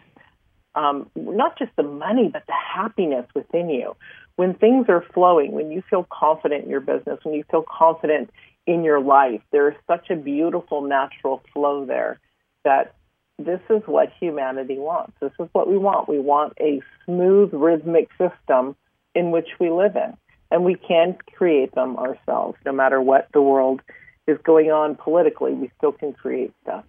[0.75, 3.95] um, not just the money, but the happiness within you.
[4.35, 8.29] When things are flowing, when you feel confident in your business, when you feel confident
[8.67, 12.19] in your life, there is such a beautiful natural flow there
[12.65, 12.93] that
[13.39, 15.13] this is what humanity wants.
[15.21, 16.09] This is what we want.
[16.09, 18.75] We want a smooth, rhythmic system
[19.13, 20.17] in which we live in
[20.55, 22.57] and we can create them ourselves.
[22.65, 23.81] No matter what the world
[24.25, 26.85] is going on politically, we still can create stuff.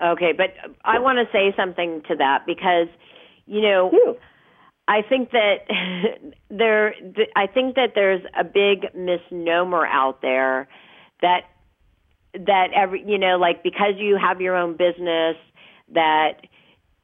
[0.00, 0.54] Okay, but
[0.84, 2.86] I want to say something to that because,
[3.46, 3.90] you know,
[4.86, 5.66] I think that
[6.48, 6.94] there,
[7.34, 10.68] I think that there's a big misnomer out there
[11.22, 11.40] that
[12.32, 15.34] that every, you know, like because you have your own business,
[15.92, 16.34] that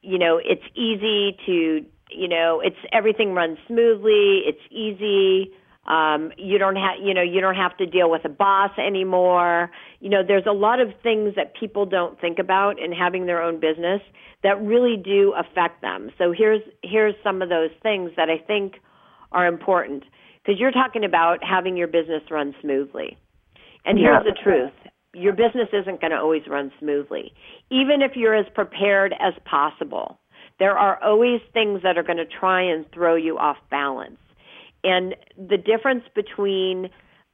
[0.01, 1.85] you know it's easy to
[2.17, 4.43] you know, it's everything runs smoothly.
[4.47, 5.53] It's easy.
[5.87, 9.71] Um, you don't have, you know, you don't have to deal with a boss anymore.
[10.01, 13.41] You know, there's a lot of things that people don't think about in having their
[13.41, 14.01] own business
[14.43, 16.11] that really do affect them.
[16.19, 18.75] So here's here's some of those things that I think
[19.31, 20.05] are important
[20.43, 23.17] because you're talking about having your business run smoothly.
[23.85, 24.33] And here's yeah.
[24.33, 24.73] the truth.
[25.15, 27.33] Your business isn't going to always run smoothly.
[27.71, 30.19] Even if you're as prepared as possible
[30.59, 34.19] there are always things that are going to try and throw you off balance.
[34.85, 36.91] And the difference between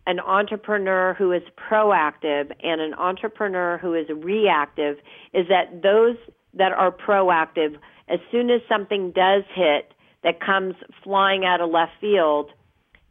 [0.07, 4.97] an entrepreneur who is proactive and an entrepreneur who is reactive
[5.33, 6.17] is that those
[6.55, 7.77] that are proactive,
[8.09, 9.93] as soon as something does hit
[10.25, 12.51] that comes flying out of left field,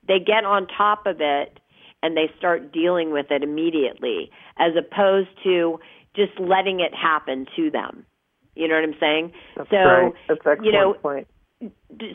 [0.08, 1.60] they get on top of it
[2.04, 5.80] and they start dealing with it immediately as opposed to
[6.16, 8.06] just letting it happen to them.
[8.56, 9.34] You know what I'm saying?
[9.56, 10.14] That's so, right.
[10.28, 11.28] That's excellent you know, point.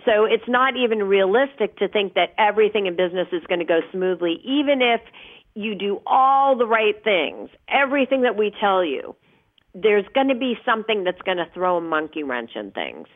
[0.04, 3.80] So it's not even realistic to think that everything in business is going to go
[3.92, 5.00] smoothly, even if
[5.54, 9.14] you do all the right things, everything that we tell you.
[9.74, 13.06] There's going to be something that's going to throw a monkey wrench in things.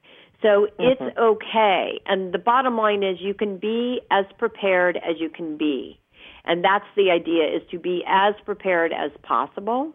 [0.43, 0.83] So mm-hmm.
[0.83, 2.01] it's okay.
[2.07, 5.99] And the bottom line is you can be as prepared as you can be.
[6.45, 9.95] And that's the idea is to be as prepared as possible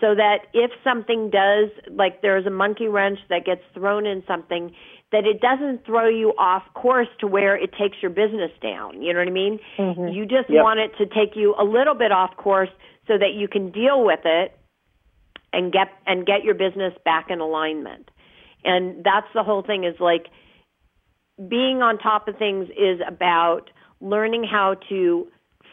[0.00, 4.72] so that if something does, like there's a monkey wrench that gets thrown in something,
[5.12, 9.00] that it doesn't throw you off course to where it takes your business down.
[9.00, 9.60] You know what I mean?
[9.78, 10.08] Mm-hmm.
[10.08, 10.64] You just yep.
[10.64, 12.70] want it to take you a little bit off course
[13.06, 14.58] so that you can deal with it
[15.52, 18.10] and get and get your business back in alignment.
[18.64, 20.26] And that's the whole thing is like
[21.48, 23.70] being on top of things is about
[24.00, 25.28] learning how to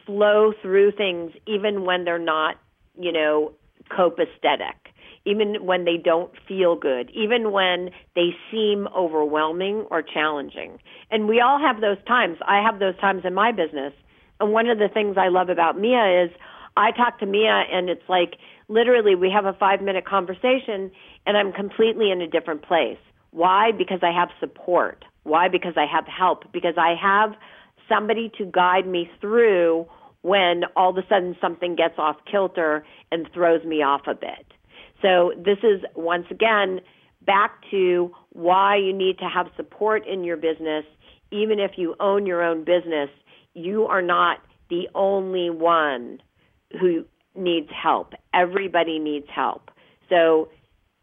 [0.05, 2.57] flow through things even when they're not,
[2.99, 3.53] you know,
[3.89, 4.75] copacetic,
[5.25, 10.79] even when they don't feel good, even when they seem overwhelming or challenging.
[11.09, 12.37] And we all have those times.
[12.47, 13.93] I have those times in my business.
[14.39, 16.31] And one of the things I love about Mia is
[16.75, 18.35] I talk to Mia and it's like
[18.67, 20.91] literally we have a five minute conversation
[21.25, 22.97] and I'm completely in a different place.
[23.31, 23.71] Why?
[23.71, 25.05] Because I have support.
[25.23, 25.47] Why?
[25.47, 26.51] Because I have help.
[26.51, 27.33] Because I have
[27.87, 29.85] somebody to guide me through
[30.21, 34.45] when all of a sudden something gets off kilter and throws me off a bit.
[35.01, 36.81] So this is once again
[37.25, 40.85] back to why you need to have support in your business.
[41.31, 43.09] Even if you own your own business,
[43.53, 46.19] you are not the only one
[46.79, 47.05] who
[47.35, 48.13] needs help.
[48.33, 49.71] Everybody needs help.
[50.09, 50.49] So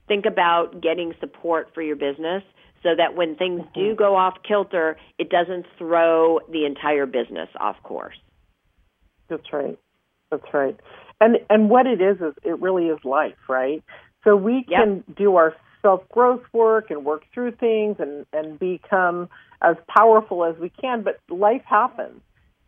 [0.07, 2.43] think about getting support for your business
[2.83, 3.81] so that when things mm-hmm.
[3.81, 8.16] do go off kilter, it doesn't throw the entire business off course.
[9.29, 9.79] That's right.
[10.31, 10.79] That's right.
[11.20, 13.83] And and what it is is it really is life, right?
[14.24, 15.16] So we can yep.
[15.16, 19.29] do our self growth work and work through things and and become
[19.62, 22.20] as powerful as we can, but life happens.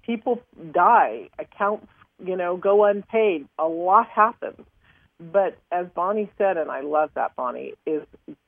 [0.03, 0.43] People
[0.73, 1.87] die, accounts,
[2.25, 3.47] you know, go unpaid.
[3.59, 4.67] A lot happens.
[5.21, 8.03] But as Bonnie said, and I love that Bonnie, is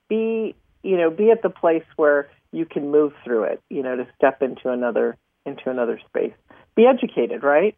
[0.09, 3.95] be you know, be at the place where you can move through it, you know,
[3.95, 6.33] to step into another into another space.
[6.75, 7.75] Be educated, right?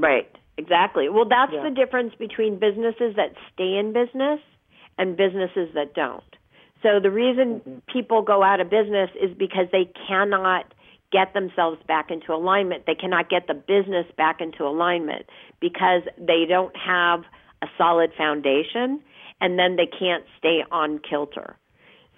[0.00, 0.28] Right.
[0.56, 1.08] Exactly.
[1.08, 1.62] Well, that's yeah.
[1.62, 4.40] the difference between businesses that stay in business
[4.98, 6.24] and businesses that don't.
[6.82, 7.78] So the reason mm-hmm.
[7.92, 10.72] people go out of business is because they cannot
[11.12, 12.84] get themselves back into alignment.
[12.86, 15.26] They cannot get the business back into alignment
[15.60, 17.24] because they don't have
[17.62, 19.00] a solid foundation
[19.40, 21.56] and then they can't stay on kilter.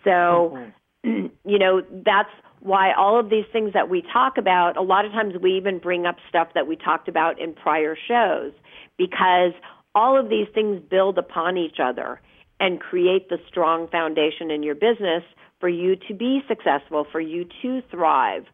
[0.04, 0.58] So,
[1.04, 1.26] mm-hmm.
[1.48, 2.30] you know, that's
[2.62, 5.78] why all of these things that we talk about, a lot of times we even
[5.78, 8.52] bring up stuff that we talked about in prior shows
[8.96, 9.52] because
[9.96, 12.20] all of these things build upon each other
[12.60, 15.24] and create the strong foundation in your business
[15.58, 18.44] for you to be successful, for you to thrive,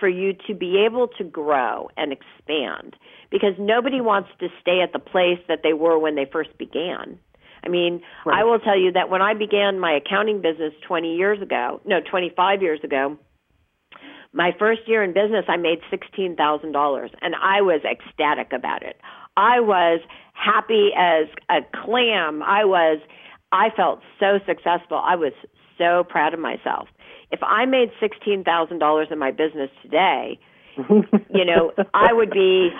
[0.00, 2.96] for you to be able to grow and expand.
[3.30, 7.20] Because nobody wants to stay at the place that they were when they first began.
[7.64, 8.40] I mean, right.
[8.40, 12.00] I will tell you that when I began my accounting business 20 years ago, no,
[12.00, 13.16] 25 years ago,
[14.34, 19.00] my first year in business, I made $16,000 and I was ecstatic about it.
[19.36, 20.00] I was
[20.32, 22.42] happy as a clam.
[22.42, 22.98] I was,
[23.52, 25.00] I felt so successful.
[25.02, 25.32] I was
[25.78, 26.88] so proud of myself.
[27.30, 30.38] If I made $16,000 in my business today,
[30.76, 32.70] you know, I would be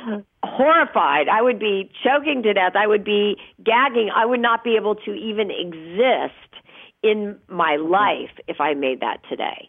[0.43, 1.29] horrified.
[1.29, 2.73] I would be choking to death.
[2.75, 4.11] I would be gagging.
[4.15, 6.35] I would not be able to even exist
[7.05, 9.69] in my life if I made that today.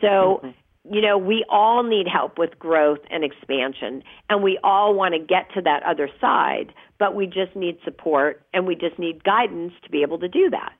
[0.00, 0.48] So, mm-hmm.
[0.88, 5.20] You know, we all need help with growth and expansion, and we all want to
[5.20, 9.72] get to that other side, but we just need support and we just need guidance
[9.82, 10.72] to be able to do that.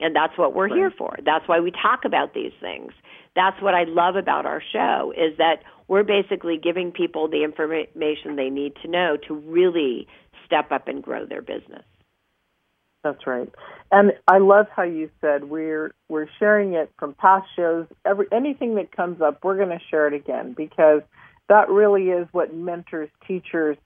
[0.00, 0.76] And that's what we're right.
[0.76, 1.16] here for.
[1.24, 2.92] That's why we talk about these things.
[3.36, 8.36] That's what I love about our show is that we're basically giving people the information
[8.36, 10.06] they need to know to really
[10.44, 11.84] step up and grow their business.
[13.04, 13.48] That's right.
[13.90, 17.86] And I love how you said we're we're sharing it from past shows.
[18.06, 21.02] Every anything that comes up, we're going to share it again because
[21.48, 23.76] that really is what mentors, teachers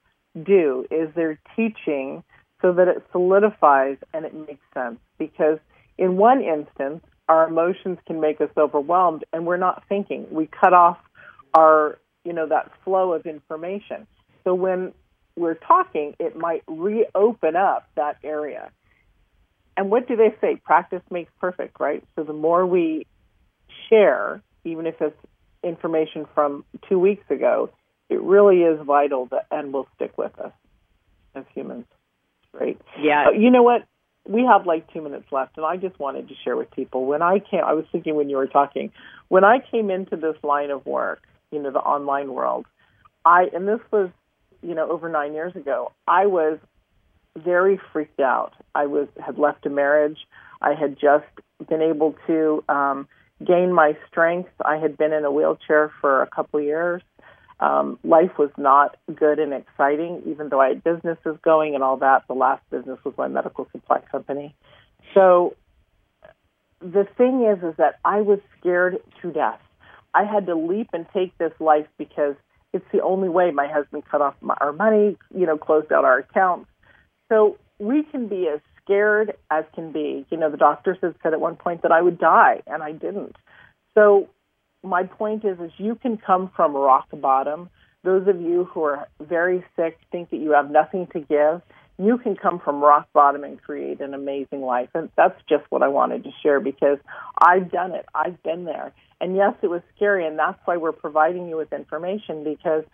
[0.44, 2.22] do is they're teaching
[2.60, 5.58] so that it solidifies and it makes sense because
[5.98, 10.26] in one instance our emotions can make us overwhelmed and we're not thinking.
[10.30, 10.98] We cut off
[11.54, 14.06] our, you know, that flow of information.
[14.44, 14.92] So when
[15.36, 18.70] we're talking, it might reopen up that area.
[19.76, 20.56] And what do they say?
[20.56, 22.02] Practice makes perfect, right?
[22.16, 23.06] So the more we
[23.88, 25.16] share, even if it's
[25.62, 27.70] information from two weeks ago,
[28.08, 30.52] it really is vital that, and will stick with us
[31.34, 31.84] as humans.
[32.52, 32.80] Right?
[32.98, 33.32] Yeah.
[33.32, 33.82] you know what?
[34.26, 37.04] We have like two minutes left, and I just wanted to share with people.
[37.06, 38.92] When I came, I was thinking when you were talking,
[39.28, 41.22] when I came into this line of work,
[41.52, 42.66] you know, the online world.
[43.24, 44.10] I and this was,
[44.62, 45.92] you know, over nine years ago.
[46.08, 46.58] I was
[47.36, 48.54] very freaked out.
[48.74, 50.26] I was had left a marriage.
[50.60, 51.26] I had just
[51.68, 53.08] been able to um,
[53.44, 54.50] gain my strength.
[54.64, 57.02] I had been in a wheelchair for a couple years,
[57.58, 61.96] Um, life was not good and exciting, even though I had businesses going and all
[61.98, 62.24] that.
[62.28, 64.54] The last business was my medical supply company.
[65.14, 65.54] So
[66.80, 69.60] the thing is, is that I was scared to death.
[70.12, 72.36] I had to leap and take this life because
[72.74, 73.50] it's the only way.
[73.52, 76.68] My husband cut off my, our money, you know, closed out our accounts.
[77.28, 80.26] So we can be as scared as can be.
[80.30, 82.92] You know, the doctors have said at one point that I would die, and I
[82.92, 83.36] didn't.
[83.94, 84.28] So
[84.82, 87.68] my point is, is you can come from rock bottom.
[88.04, 91.62] Those of you who are very sick think that you have nothing to give.
[91.98, 94.90] You can come from rock bottom and create an amazing life.
[94.94, 96.98] And that's just what I wanted to share because
[97.38, 98.06] I've done it.
[98.14, 98.92] I've been there.
[99.20, 100.26] And yes, it was scary.
[100.26, 102.84] And that's why we're providing you with information because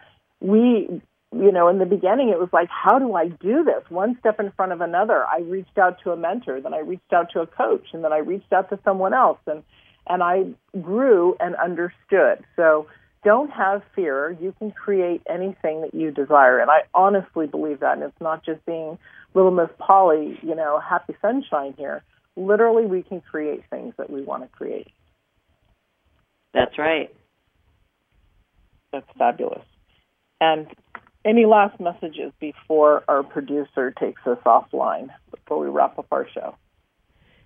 [0.41, 1.03] we,
[1.35, 3.83] you know, in the beginning, it was like, how do I do this?
[3.89, 5.25] One step in front of another.
[5.25, 8.13] I reached out to a mentor, then I reached out to a coach, and then
[8.13, 9.39] I reached out to someone else.
[9.47, 9.63] And
[10.07, 10.45] and I
[10.81, 12.45] grew and understood.
[12.57, 12.87] So
[13.25, 14.37] don't have fear.
[14.41, 16.59] You can create anything that you desire.
[16.59, 17.95] And I honestly believe that.
[17.95, 18.99] And it's not just being
[19.35, 22.03] little Miss Polly, you know, happy sunshine here.
[22.37, 24.89] Literally, we can create things that we want to create.
[26.53, 27.15] That's right.
[28.93, 29.65] That's fabulous.
[30.41, 30.67] And
[31.25, 36.57] any last messages before our producer takes us offline, before we wrap up our show?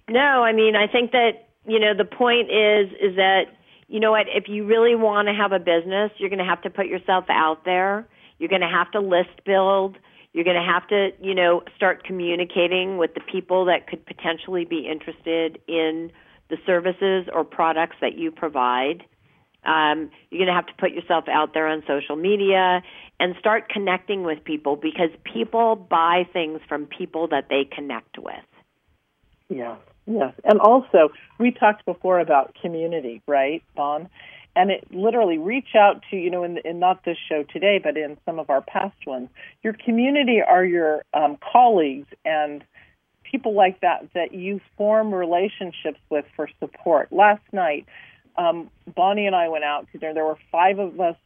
[0.09, 3.45] No, I mean, I think that you know, the point is is that
[3.89, 6.62] you know what, if you really want to have a business, you're going to have
[6.62, 8.07] to put yourself out there.
[8.39, 9.97] You're going to have to list build.
[10.33, 14.64] You're going to have to, you know, start communicating with the people that could potentially
[14.64, 16.12] be interested in
[16.51, 19.05] the services or products that you provide.
[19.67, 22.83] Um, you're going to have to put yourself out there on social media
[23.19, 28.35] and start connecting with people because people buy things from people that they connect with.
[29.49, 29.77] Yeah.
[30.07, 34.09] Yes, and also we talked before about community, right, Bon?
[34.55, 37.97] And it literally reach out to you know in, in not this show today, but
[37.97, 39.29] in some of our past ones.
[39.62, 42.62] Your community are your um, colleagues and
[43.25, 47.12] people like that that you form relationships with for support.
[47.12, 47.85] Last night,
[48.39, 50.14] um, Bonnie and I went out to dinner.
[50.14, 51.16] There were five of us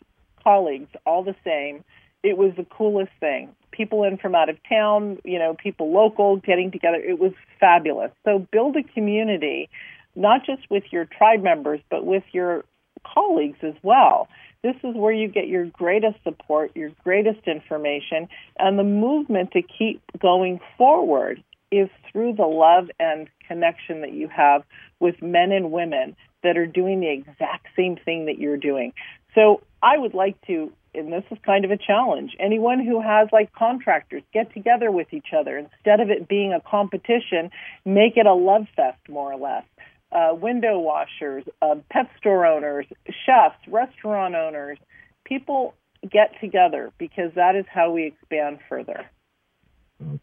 [0.43, 1.85] colleagues, all the same.
[2.23, 6.37] It was the coolest thing people in from out of town, you know, people local
[6.37, 6.97] getting together.
[6.97, 8.11] It was fabulous.
[8.25, 9.71] So build a community,
[10.15, 12.65] not just with your tribe members, but with your
[13.07, 14.29] colleagues as well.
[14.63, 19.63] This is where you get your greatest support, your greatest information, and the movement to
[19.63, 21.43] keep going forward
[21.73, 24.65] is through the love and connection that you have
[24.99, 28.93] with men and women that are doing the exact same thing that you're doing.
[29.35, 32.33] So I would like to and this is kind of a challenge.
[32.41, 36.61] Anyone who has like contractors get together with each other instead of it being a
[36.61, 37.51] competition,
[37.85, 39.65] make it a love fest more or less.
[40.11, 42.87] Uh, window washers, uh, pet store owners,
[43.25, 44.79] chefs, restaurant owners,
[45.25, 45.75] people
[46.11, 49.07] get together because that is how we expand further.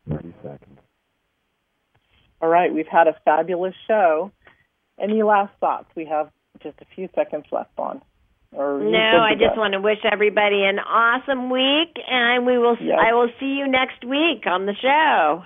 [0.09, 0.79] 30 seconds.
[2.41, 4.31] All right, we've had a fabulous show.
[4.99, 5.87] Any last thoughts?
[5.95, 6.29] We have
[6.61, 8.01] just a few seconds left on.
[8.53, 12.77] Or no, I just want to wish everybody an awesome week, and we will.
[12.79, 12.97] Yes.
[12.99, 15.43] I will see you next week on the show.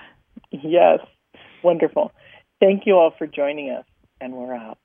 [0.51, 0.99] Yes,
[1.63, 2.11] wonderful.
[2.59, 3.85] Thank you all for joining us,
[4.21, 4.77] and we're out.